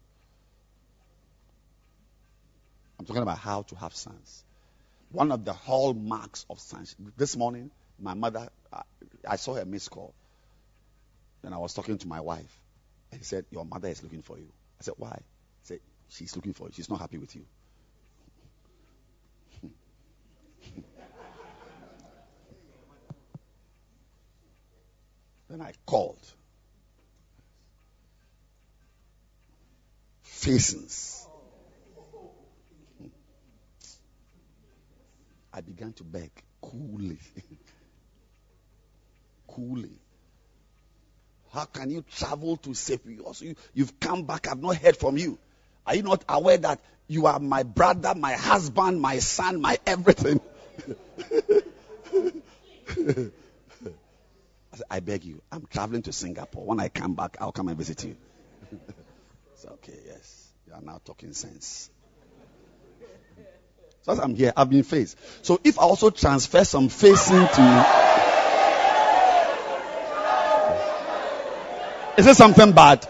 [3.00, 4.44] I'm talking about how to have sons.
[5.12, 6.96] One of the hallmarks of sons.
[7.18, 7.70] This morning,
[8.00, 8.82] my mother, uh,
[9.28, 10.14] I saw her missed call.
[11.44, 12.60] Then I was talking to my wife.
[13.12, 14.48] And he said, Your mother is looking for you.
[14.80, 15.20] I said, Why?
[15.62, 16.74] She said, She's looking for you.
[16.74, 17.46] She's not happy with you.
[25.50, 26.20] Then I called.
[30.22, 31.28] Facings.
[35.54, 37.18] I began to beg coolly.
[39.48, 39.92] coolly.
[41.54, 43.42] How can you travel to Cyprus?
[43.42, 45.38] You, you've come back, I've not heard from you.
[45.86, 50.42] Are you not aware that you are my brother, my husband, my son, my everything?
[54.74, 56.66] I, said, I beg you, I'm traveling to Singapore.
[56.66, 58.18] When I come back, I'll come and visit you.
[59.54, 60.52] it's okay, yes.
[60.68, 61.90] You are now talking sense.
[64.02, 65.18] So as I'm here, I've been faced.
[65.46, 67.84] So if I also transfer some facing to you,
[72.16, 73.08] Is it something bad?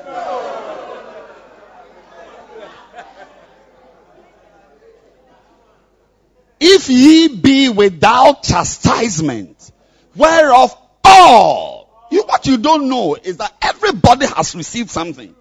[6.57, 9.71] If ye be without chastisement,
[10.15, 10.77] whereof
[11.13, 15.35] all, you, what you don't know is that everybody has received something.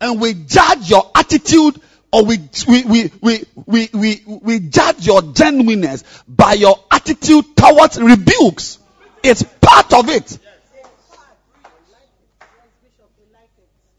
[0.00, 1.80] And we judge your attitude
[2.12, 8.00] or we, we, we, we, we, we, we judge your genuineness by your attitude towards
[8.00, 8.78] rebukes.
[9.22, 10.38] It's part of it.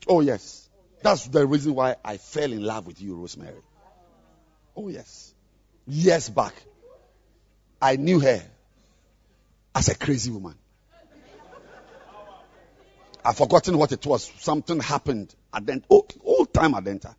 [0.07, 0.68] Oh, yes.
[1.03, 3.61] That's the reason why I fell in love with you, Rosemary.
[4.76, 5.34] Oh, yes.
[5.88, 6.53] Years back,
[7.81, 8.43] I knew her
[9.73, 10.56] as a crazy woman.
[13.23, 14.31] I've forgotten what it was.
[14.39, 17.15] Something happened at the old, old time at Denta.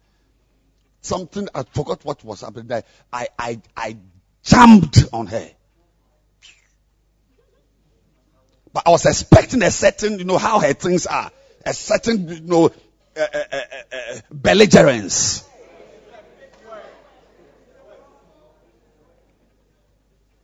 [1.01, 2.85] Something, I forgot what was happening there.
[3.13, 3.97] I, I, I
[4.43, 5.51] jumped on her.
[8.73, 11.31] But I was expecting a certain, you know, how her things are.
[11.65, 12.67] A certain, you know,
[13.17, 13.57] uh, uh, uh,
[13.93, 15.45] uh belligerence.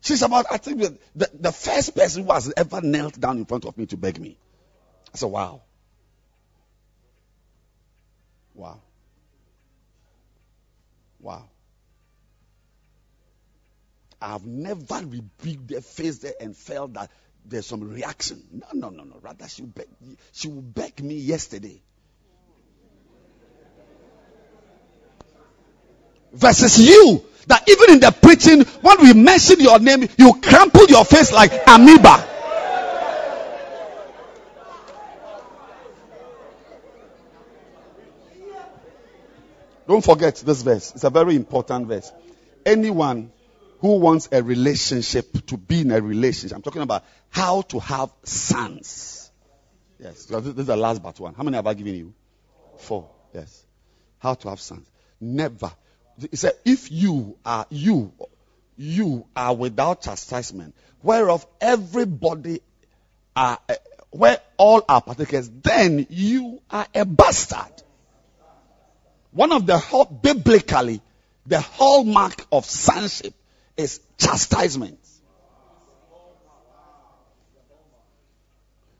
[0.00, 0.80] She's about, I think,
[1.14, 4.20] the, the first person who has ever knelt down in front of me to beg
[4.20, 4.38] me.
[5.12, 5.62] I said, wow.
[8.54, 8.80] Wow.
[11.20, 11.48] Wow.
[14.20, 17.10] I've never rebuked their face there and felt that
[17.44, 18.42] there's some reaction.
[18.52, 19.18] No, no, no, no.
[19.22, 19.86] Rather, she beg,
[20.32, 21.80] she will beg me yesterday.
[26.32, 31.04] Versus you, that even in the preaching, when we mention your name, you crumple your
[31.04, 32.24] face like amoeba.
[39.86, 40.92] Don't forget this verse.
[40.94, 42.12] It's a very important verse.
[42.66, 43.32] Anyone
[43.80, 48.12] who wants a relationship to be in a relationship, I'm talking about how to have
[48.22, 49.30] sons.
[49.98, 51.32] Yes, this is the last but one.
[51.32, 52.14] How many have I given you?
[52.76, 53.08] Four.
[53.32, 53.64] Yes.
[54.18, 54.86] How to have sons.
[55.20, 55.72] Never.
[56.30, 58.12] He said, if you are you,
[58.76, 62.60] you are without chastisement, whereof everybody
[63.36, 63.74] are, uh,
[64.10, 67.82] where all are partakers, then you are a bastard.
[69.30, 71.00] One of the whole, biblically,
[71.46, 73.34] the hallmark of sonship
[73.76, 74.98] is chastisement.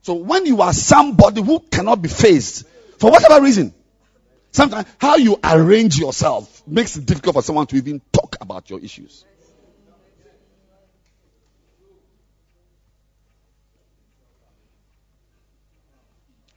[0.02, 2.64] So when you are somebody who cannot be faced
[2.98, 3.74] for whatever reason,
[4.52, 8.80] sometimes how you arrange yourself makes it difficult for someone to even talk about your
[8.80, 9.24] issues.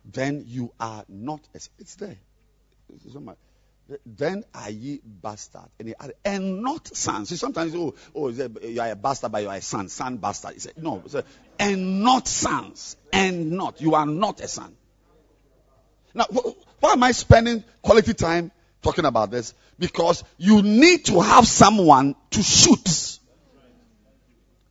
[0.06, 2.18] Then you are not, it's there.
[2.94, 3.16] It's
[4.06, 5.70] then are ye bastard.
[5.80, 7.30] And, and not sons.
[7.30, 9.90] See, sometimes, oh, oh you are a bastard, but you are a son.
[9.90, 10.62] Son bastard.
[10.62, 11.04] Said, no.
[11.08, 11.26] Said,
[11.60, 12.96] and not sons.
[13.12, 13.82] And not.
[13.82, 14.76] You are not a son.
[16.14, 16.26] Now,
[16.80, 18.52] why am I spending quality time
[18.82, 19.54] talking about this?
[19.80, 23.20] Because you need to have someone to shoot.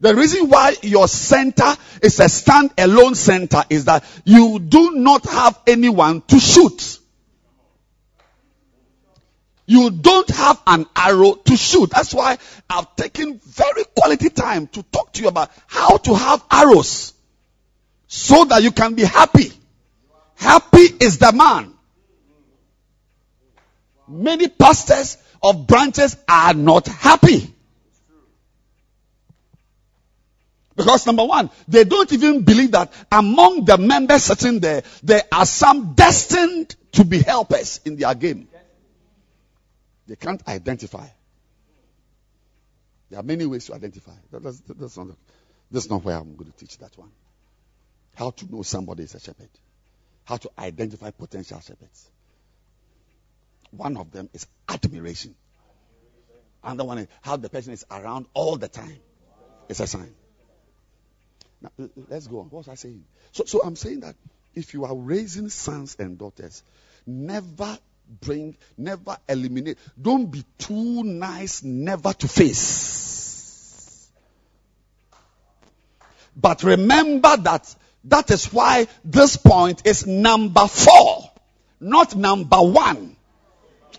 [0.01, 5.61] The reason why your center is a stand-alone center is that you do not have
[5.67, 7.01] anyone to shoot
[9.71, 11.91] you don't have an arrow to shoot.
[11.91, 12.39] That's why
[12.69, 17.15] I've taken very quality time to talk to you about how to have arrows
[18.09, 19.53] so that you can be happy.
[20.35, 21.73] Happy is the man.
[24.11, 27.55] Many pastors of branches are not happy.
[30.77, 35.47] Because number one, they don't even believe that among the members sitting there, there are
[35.47, 38.49] some destined to be helpers in their game.
[40.07, 41.07] They can't identify.
[43.11, 44.13] There are many ways to identify.
[44.33, 45.09] That's, that's, not,
[45.71, 47.11] that's not where I'm going to teach that one.
[48.15, 49.51] How to know somebody is a shepherd.
[50.25, 52.11] How to identify potential shepherds.
[53.71, 55.35] One of them is admiration.
[56.63, 58.99] Another one is how the person is around all the time.
[59.69, 60.15] It's a sign.
[61.63, 61.71] Now,
[62.09, 62.47] let's go on.
[62.47, 63.05] What was I saying?
[63.33, 64.17] So, so I'm saying that
[64.55, 66.63] if you are raising sons and daughters,
[67.07, 67.79] never
[68.21, 69.79] bring, never eliminate.
[70.01, 74.11] Don't be too nice, never to face.
[76.37, 77.75] But remember that
[78.05, 81.31] that is why this point is number four,
[81.79, 83.17] not number one.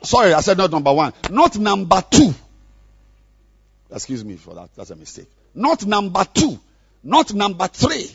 [0.03, 2.33] Sorry, I said not number one, not number two.
[3.91, 4.69] Excuse me for that.
[4.75, 5.27] That's a mistake.
[5.53, 6.59] Not number two,
[7.03, 8.09] not number three.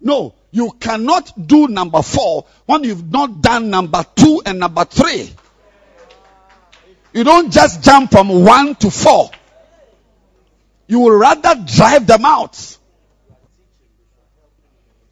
[0.00, 5.30] No, you cannot do number four when you've not done number two and number three.
[7.12, 9.30] You don't just jump from one to four.
[10.88, 12.78] You will rather drive them out.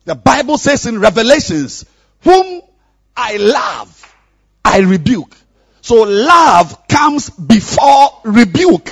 [0.05, 1.85] The Bible says in Revelations,
[2.23, 2.63] whom
[3.17, 4.15] I love,
[4.65, 5.37] I rebuke.
[5.83, 8.91] So love comes before rebuke.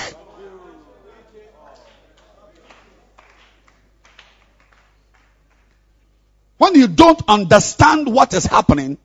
[6.57, 8.99] When you don't understand what is happening,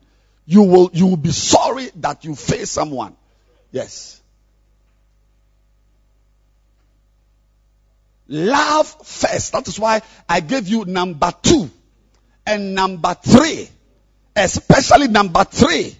[0.46, 3.16] you will, you will be sorry that you face someone.
[3.70, 4.20] Yes.
[8.26, 9.52] Love first.
[9.52, 11.70] That is why I gave you number two
[12.46, 13.68] and number three.
[14.34, 15.96] Especially number three.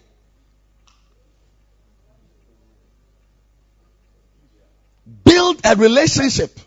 [5.25, 6.59] Build a relationship.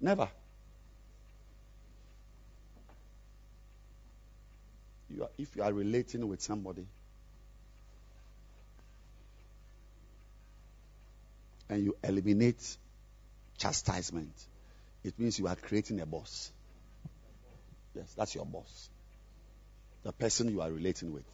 [0.00, 0.28] Never.
[5.10, 6.86] You are, if you are relating with somebody
[11.68, 12.76] and you eliminate
[13.58, 14.32] chastisement,
[15.04, 16.50] it means you are creating a boss.
[17.94, 18.90] Yes, that's your boss.
[20.02, 21.24] The person you are relating with.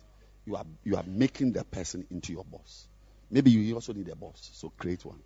[0.44, 2.86] You are you are making the person into your boss.
[3.30, 5.20] Maybe you also need a boss, so create one.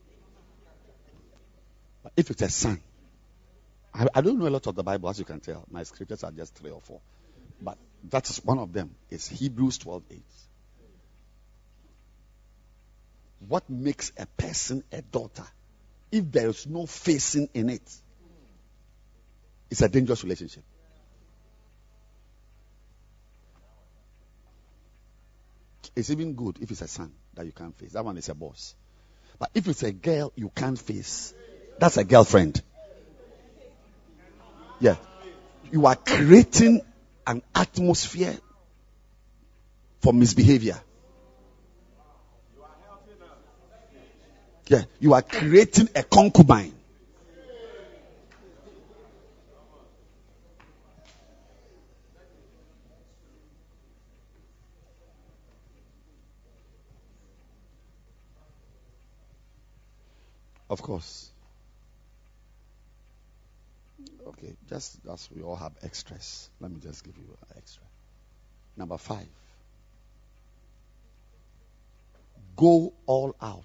[2.02, 2.80] But if it's a son,
[3.92, 5.64] I, I don't know a lot of the Bible, as you can tell.
[5.70, 7.00] My scriptures are just three or four.
[7.60, 7.78] But
[8.10, 8.94] that is one of them.
[9.10, 10.22] It's Hebrews 12 8.
[13.48, 15.46] What makes a person a daughter?
[16.12, 17.82] If there is no facing in it,
[19.70, 20.62] it's a dangerous relationship.
[25.96, 27.92] It's even good if it's a son that you can't face.
[27.92, 28.74] That one is a boss.
[29.38, 31.32] But if it's a girl you can't face,
[31.78, 32.62] that's a girlfriend.
[34.78, 34.96] Yeah.
[35.72, 36.82] You are creating
[37.26, 38.36] an atmosphere
[40.00, 40.78] for misbehavior.
[44.68, 44.82] Yeah.
[45.00, 46.75] You are creating a concubine.
[60.76, 61.30] Of course.
[64.26, 67.82] Okay, just as we all have extras, let me just give you an extra.
[68.76, 69.26] Number five.
[72.54, 73.64] Go all out.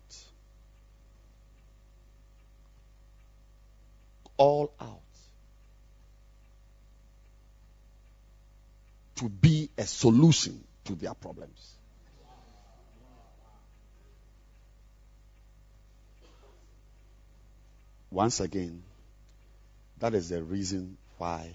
[4.38, 5.01] All out.
[9.15, 11.75] To be a solution to their problems.
[18.11, 18.83] Once again,
[19.99, 21.49] that is the reason why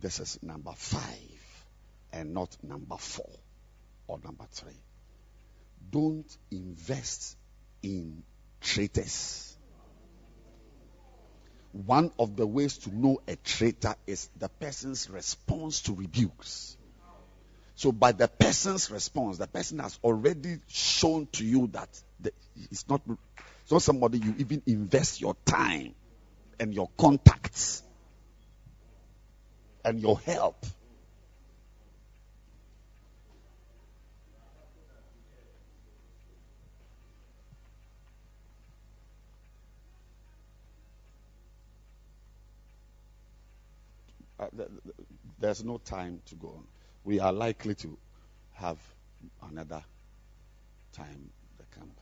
[0.00, 1.64] this is number five
[2.12, 3.28] and not number four
[4.06, 4.80] or number three.
[5.90, 7.36] Don't invest
[7.82, 8.22] in
[8.60, 9.56] traitors.
[11.72, 16.76] One of the ways to know a traitor is the person's response to rebukes.
[17.74, 21.88] So, by the person's response, the person has already shown to you that
[22.18, 22.32] the,
[22.70, 23.02] it's not
[23.68, 25.94] it's not somebody you even invest your time
[26.58, 27.82] and your contacts
[29.84, 30.64] and your help.
[44.40, 44.96] Uh, th- th-
[45.38, 46.64] there's no time to go on.
[47.04, 47.98] We are likely to
[48.54, 48.78] have
[49.42, 49.84] another
[50.94, 51.28] time
[51.58, 51.92] the camp.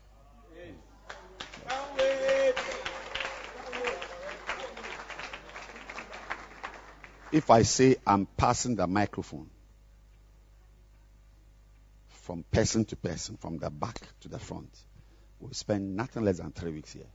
[7.33, 9.51] If I say I'm passing the microphone
[12.09, 14.71] from person to person, from the back to the front,
[15.41, 17.07] we'll spend nothing less than three weeks here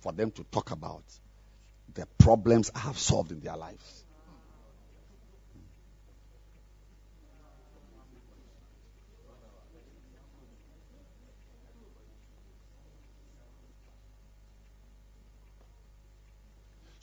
[0.00, 1.02] for them to talk about
[1.94, 4.04] the problems I have solved in their lives.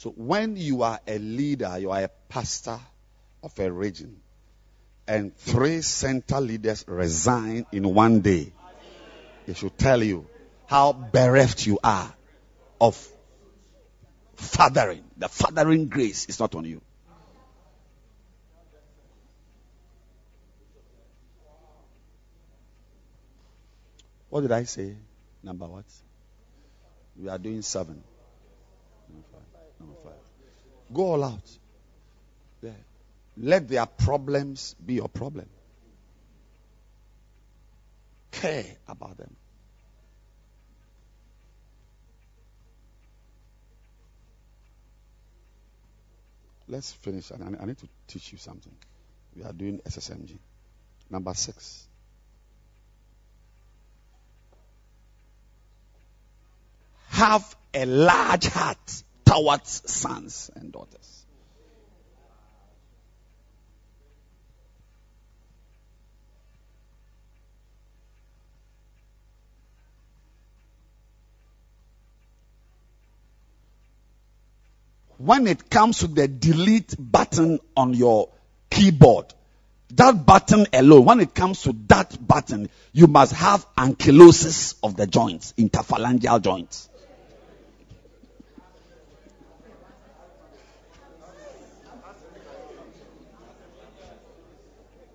[0.06, 2.80] So when you are a leader, you are a pastor
[3.42, 4.22] of a region,
[5.08, 8.54] and three center leaders resign in one day,
[9.48, 10.28] it should tell you
[10.68, 12.14] how bereft you are
[12.80, 12.96] of
[14.36, 15.04] fathering.
[15.18, 16.82] The fathering grace is not on you.
[24.30, 24.98] What did I say?
[25.42, 25.86] Number what?
[27.20, 28.04] We are doing seven.
[30.94, 31.58] Go all out.
[32.62, 32.72] Yeah.
[33.38, 35.50] Let their problems be your problem.
[38.32, 39.36] Care about them.
[46.68, 47.32] Let's finish.
[47.32, 48.74] I need to teach you something.
[49.36, 50.38] We are doing SSMG.
[51.10, 51.88] Number six.
[57.10, 61.26] Have a large heart towards sons and daughters.
[75.18, 78.30] When it comes to the delete button on your
[78.70, 79.34] keyboard,
[79.92, 85.08] that button alone, when it comes to that button, you must have ankylosis of the
[85.08, 86.90] joints, interphalangeal joints.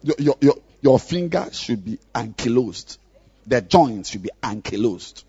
[0.02, 2.98] Your, your, your, finger should be ankylosed.
[3.46, 5.24] The joints should be ankylosed.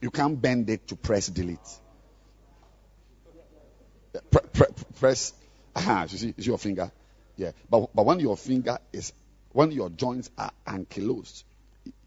[0.00, 1.58] You can't bend it to press delete.
[4.30, 4.66] Pre- pre-
[4.98, 5.32] press,
[5.74, 6.90] aha, you see, it's your finger.
[7.36, 9.12] Yeah, but, but when your finger is,
[9.52, 11.44] when your joints are ankylosed,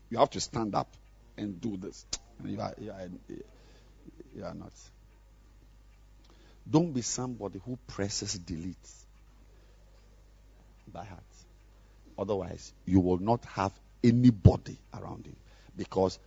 [0.09, 0.93] you have to stand up
[1.37, 2.05] and do this.
[2.39, 3.07] And you are, you are,
[4.35, 4.71] you are not.
[6.69, 8.77] Don't be somebody who presses delete
[10.91, 11.23] by heart.
[12.17, 13.71] Otherwise, you will not have
[14.03, 15.35] anybody around you
[15.77, 16.19] because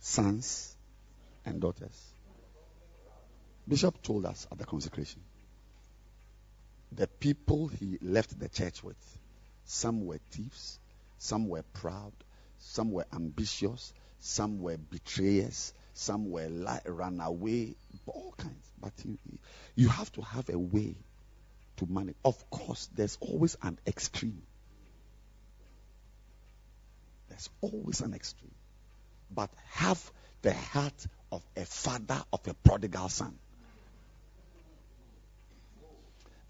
[0.00, 0.76] sons
[1.44, 2.12] and daughters.
[3.66, 5.22] Bishop told us at the consecration
[6.92, 8.96] the people he left the church with,
[9.64, 10.78] some were thieves,
[11.18, 12.12] some were proud,
[12.58, 17.74] some were ambitious, some were betrayers, some were li- run away,
[18.06, 18.70] all kinds.
[18.80, 19.18] But you,
[19.74, 20.94] you have to have a way
[21.76, 22.14] to.
[22.24, 24.42] Of course, there's always an extreme.
[27.28, 28.54] There's always an extreme.
[29.30, 33.36] But have the heart of a father of a prodigal son.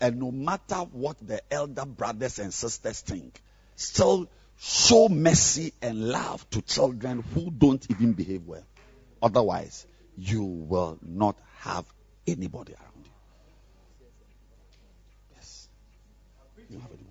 [0.01, 3.41] And no matter what the elder brothers and sisters think,
[3.77, 4.29] still
[4.59, 8.67] show mercy and love to children who don't even behave well.
[9.23, 9.87] Otherwise,
[10.19, 11.87] you will not have
[12.27, 12.94] anybody around
[16.75, 17.11] You have anybody.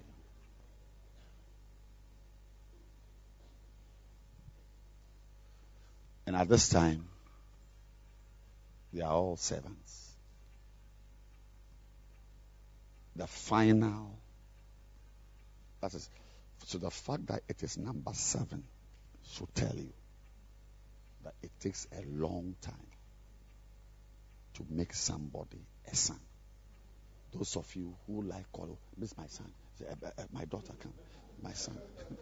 [6.28, 7.06] And at this time,
[8.92, 10.12] they are all servants.
[13.16, 14.20] The final,
[15.80, 16.10] that is,
[16.66, 18.66] so the fact that it is number seven
[19.32, 19.94] should tell you
[21.24, 22.92] that it takes a long time
[24.56, 26.20] to make somebody a son.
[27.34, 29.52] Those of you who like call, miss my son.
[29.80, 30.94] Say, "Eh, eh, my daughter come,
[31.42, 31.82] my son.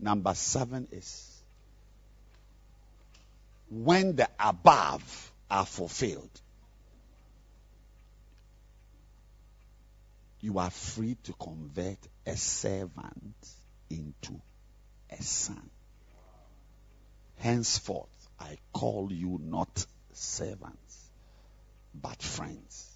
[0.00, 1.42] Number seven is
[3.70, 6.40] when the above are fulfilled,
[10.40, 13.34] you are free to convert a servant
[13.88, 14.40] into
[15.10, 15.70] a son.
[17.36, 21.10] Henceforth, I call you not servants,
[21.94, 22.90] but friends.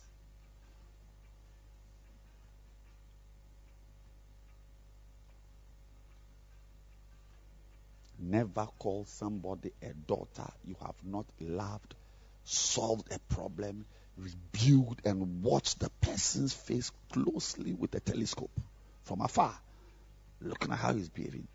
[8.19, 11.95] Never call somebody a daughter you have not loved,
[12.45, 13.86] solved a problem,
[14.16, 18.51] rebuked, and watched the person's face closely with a telescope
[19.05, 19.55] from afar,
[20.40, 21.47] looking at how he's behaving.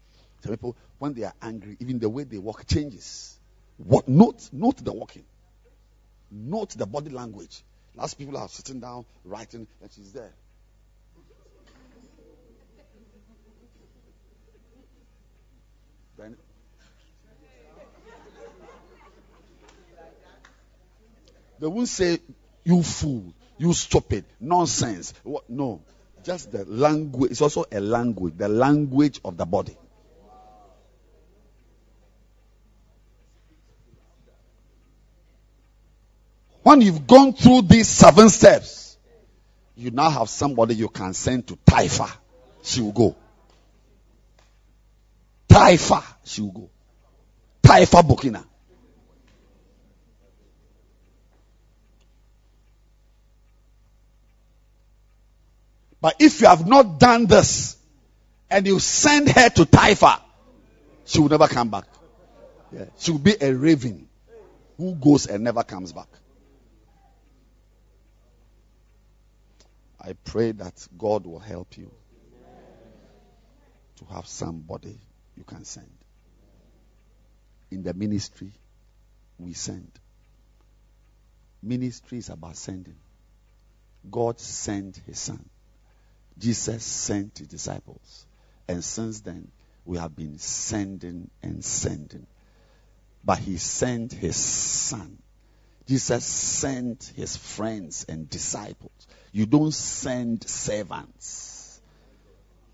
[0.42, 3.38] Some people, when they are angry, even the way they walk changes.
[3.78, 5.26] What note note the walking,
[6.34, 7.64] note the body language.
[7.96, 10.34] Last people are sitting down writing, and she's there.
[16.18, 16.38] Then
[21.60, 22.20] They won't say,
[22.66, 25.14] you fool, you stupid, nonsense.
[25.24, 25.50] What?
[25.50, 25.82] No.
[26.24, 27.32] Just the language.
[27.32, 29.78] It's also a language, the language of the body.
[36.64, 38.98] When you've gone through these seven steps,
[39.76, 42.10] you now have somebody you can send to Taifa.
[42.64, 43.16] She will go.
[45.50, 46.70] Taifa, she will go.
[47.62, 48.46] Taifa Burkina.
[56.00, 57.78] But if you have not done this
[58.50, 60.20] and you send her to Taifa,
[61.06, 61.86] she will never come back.
[62.72, 62.86] Yeah.
[63.00, 64.08] She will be a raven
[64.78, 66.08] who goes and never comes back.
[70.04, 71.92] I pray that God will help you
[73.98, 75.00] to have somebody
[75.38, 75.92] you can send.
[77.72, 78.52] In the ministry,
[79.40, 79.92] we send.
[81.62, 82.98] Ministry is about sending.
[84.12, 85.50] God sent his son.
[86.38, 88.26] Jesus sent his disciples.
[88.68, 89.50] And since then,
[89.86, 92.28] we have been sending and sending.
[93.24, 95.18] But he sent his son.
[95.88, 99.08] Jesus sent his friends and disciples.
[99.34, 101.82] You don't send servants.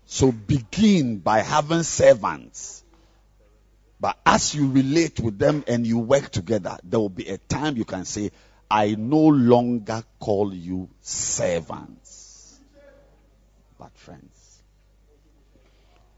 [0.04, 2.84] So begin by having servants.
[3.98, 7.76] But as you relate with them and you work together, there will be a time
[7.76, 8.30] you can say,
[8.70, 12.60] I no longer call you servants,
[13.78, 14.62] but friends.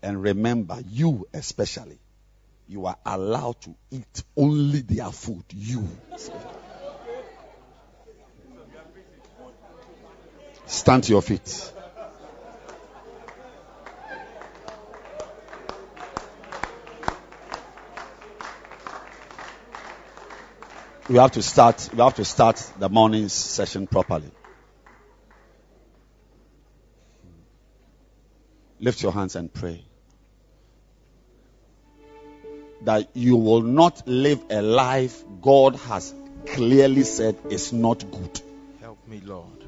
[0.02, 1.98] And remember, you especially,
[2.68, 5.44] you are allowed to eat only their food.
[5.50, 5.88] You.
[10.66, 11.72] Stand to your feet.
[21.08, 21.90] We have to start.
[21.92, 24.30] We have to start the morning session properly.
[28.80, 29.84] Lift your hands and pray
[32.84, 36.14] that you will not live a life God has
[36.46, 38.40] clearly said is not good.
[38.80, 39.61] Help me, Lord.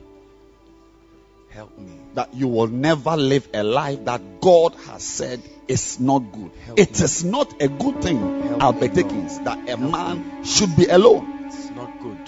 [1.54, 1.92] Help me.
[2.14, 6.50] That you will never live a life that God has said is not good.
[6.66, 7.04] Help It me.
[7.04, 8.18] is not a good thing,
[8.48, 11.44] Help Albert me, Dickens, that a Help man should be alone.
[11.46, 12.18] It's not good.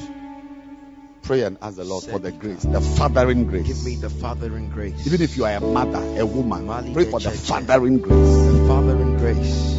[1.22, 3.66] Pray and ask the Lord for the grace, the fathering grace.
[3.66, 5.04] Give me the fathering grace.
[5.08, 8.36] Even if you are a mother, a woman, Mali pray for the fathering grace.
[8.36, 9.74] the fathering grace.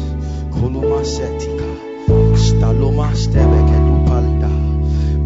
[0.52, 1.68] Koluma setika.
[2.36, 3.87] Staloma stebeke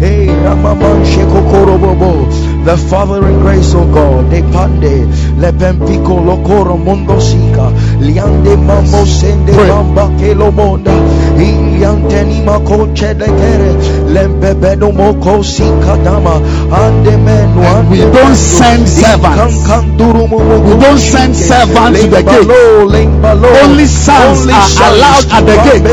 [0.00, 0.54] Ei, a
[1.26, 2.55] kokorobobo.
[2.66, 5.06] The Father in grace, of God, de pande,
[5.38, 7.70] le pempico locoro mondo sica,
[8.00, 10.90] liande mambo sende mamba che lo monda,
[11.36, 13.76] iliantenima coce de kere,
[14.08, 16.40] lembebedo moco sica dama,
[16.70, 19.62] ande menu, ande We don't send servants.
[19.62, 22.50] We don't send servants to the gate.
[23.62, 25.86] Only sons are allowed at the gate.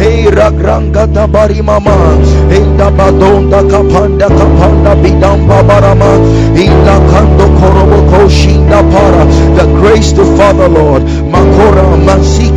[0.00, 2.18] Hey, ragranga tabarima mama.
[2.50, 6.10] Hey dabadonda kapanda kapanda bidamba barama.
[6.56, 9.22] Ila kando koromo koshinda para.
[9.56, 11.02] The grace to Father Lord.
[11.30, 12.49] Makora masike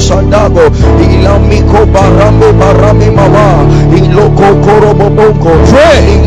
[0.00, 0.60] sandabo sandabo.
[1.02, 3.66] Ila miko barame barame mama.
[3.96, 5.50] Iloko korobo boko.
[5.70, 6.18] Pray.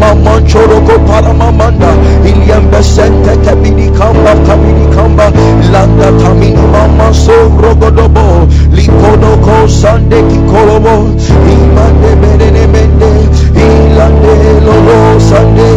[0.47, 1.93] Choroko paramamanda.
[2.25, 5.31] Iliambe sente kabidi kamba kabidi kamba.
[5.71, 7.31] Landa tamini mama so
[7.61, 8.47] rogodobo.
[8.73, 11.07] Likodoko sande kikolobo.
[11.51, 13.09] Imande benene mende.
[13.55, 14.33] Ilande
[14.65, 15.67] lolo sande.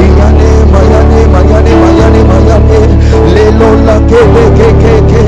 [0.00, 0.59] Iyane
[1.32, 2.80] mayane mayane mayane mayane.
[3.34, 5.22] Lelo la kebe keke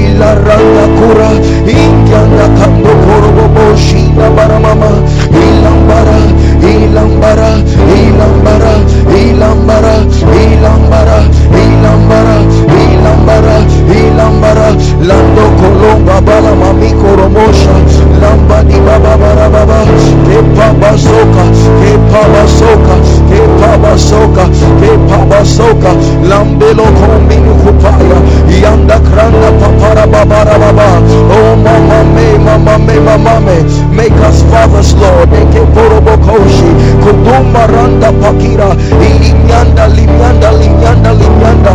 [0.00, 1.30] Ila randa kura.
[1.66, 4.90] Ingyanda kando korobo shina baramama.
[5.30, 6.18] Ilambara.
[6.72, 7.50] Ilambara.
[7.98, 8.72] Ilambara.
[9.20, 9.94] Ilambara.
[10.42, 11.18] Ilambara.
[11.62, 12.36] Ilambara.
[12.80, 13.56] Ilambara.
[14.00, 14.68] Ilambara.
[15.08, 17.74] Lando kolomba bala mami koromosha.
[18.20, 19.78] Lamba di baba bara baba.
[20.28, 21.44] Kepa basoka.
[21.80, 22.94] Kepa basoka.
[23.30, 24.44] Kepa basoka.
[24.80, 25.90] Kepa basoka.
[26.28, 28.18] Lambelo kombinu kupaya.
[28.62, 30.40] Yanda kranda papara Baba.
[31.30, 33.56] Oh, Mama, me, Mama, me, Mama, me.
[33.94, 35.32] Make us fathers, Lord.
[35.32, 36.70] Eke Porobo Koshi.
[37.02, 38.74] Kuduma Randa Pakira.
[39.00, 41.72] Ilinyanda, Linyanda, Linyanda, Linyanda.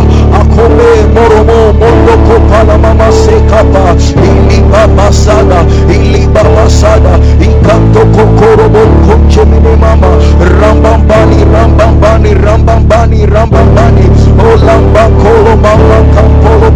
[0.56, 3.94] Akome, Moromo, Mondo Kopala Mama Sekapa.
[4.16, 5.64] Ili Baba Sada.
[5.88, 7.18] Ili Baba Sada.
[7.40, 10.16] Ikanto Kokorobo Kochemine Mama.
[10.60, 14.25] Rambambani, Rambambani, Rambambani, Rambambani.
[14.46, 16.70] Olamba Kolo Mama Kampolo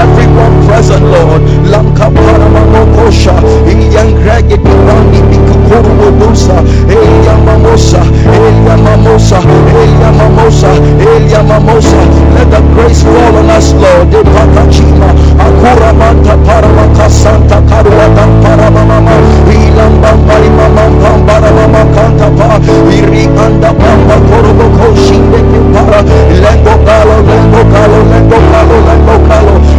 [0.00, 1.44] Everyone present, Lord.
[1.68, 3.36] Lanka para Mamokosha.
[3.68, 6.56] Iyan Greg Ibani Bikukuru Wobusa.
[6.88, 8.00] Elia Mamosa.
[8.32, 9.38] Elia Mamosa.
[9.44, 10.72] Elia Mamosa.
[11.04, 12.00] Elia Mamosa.
[12.32, 14.08] Let the grace fall on us, Lord.
[14.10, 15.12] De Pakachima.
[15.36, 19.12] Akura Manta Paramaka Santa Karuata Paramama.
[19.52, 22.56] Ilam Bambari Mama Pambara Mama Kantapa.
[22.88, 25.44] Iri Anda Pamba Korobo Koshinde
[25.76, 26.00] Para.
[26.40, 29.69] Lengo Galo, Lengo Galo, Lengo Galo, Lengo Galo.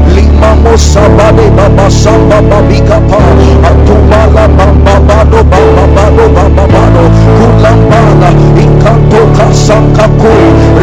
[0.42, 3.18] Lima Mosa Bade Baba Samba Babika Pa.
[3.62, 7.04] Atumala Bamba Bado Baba Bado Baba Bado.
[7.38, 10.32] Kulambala Inkanto Kasanka Ku.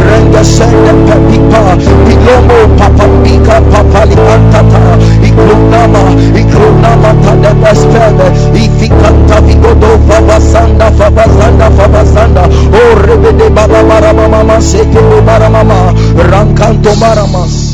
[0.06, 1.74] Renga Sende Pepipa.
[2.06, 4.78] Pilomo Papa Bika Papali Antata.
[5.26, 6.02] Iklunama
[6.38, 8.30] Iklunama Tada Despede.
[8.54, 12.42] Ifikanta Vigodo Favasanda Favasanda Favasanda.
[12.46, 15.92] O oh, Rebede Baba Mama Mama Seke Mama Mama.
[16.30, 17.67] Rankanto Maramas.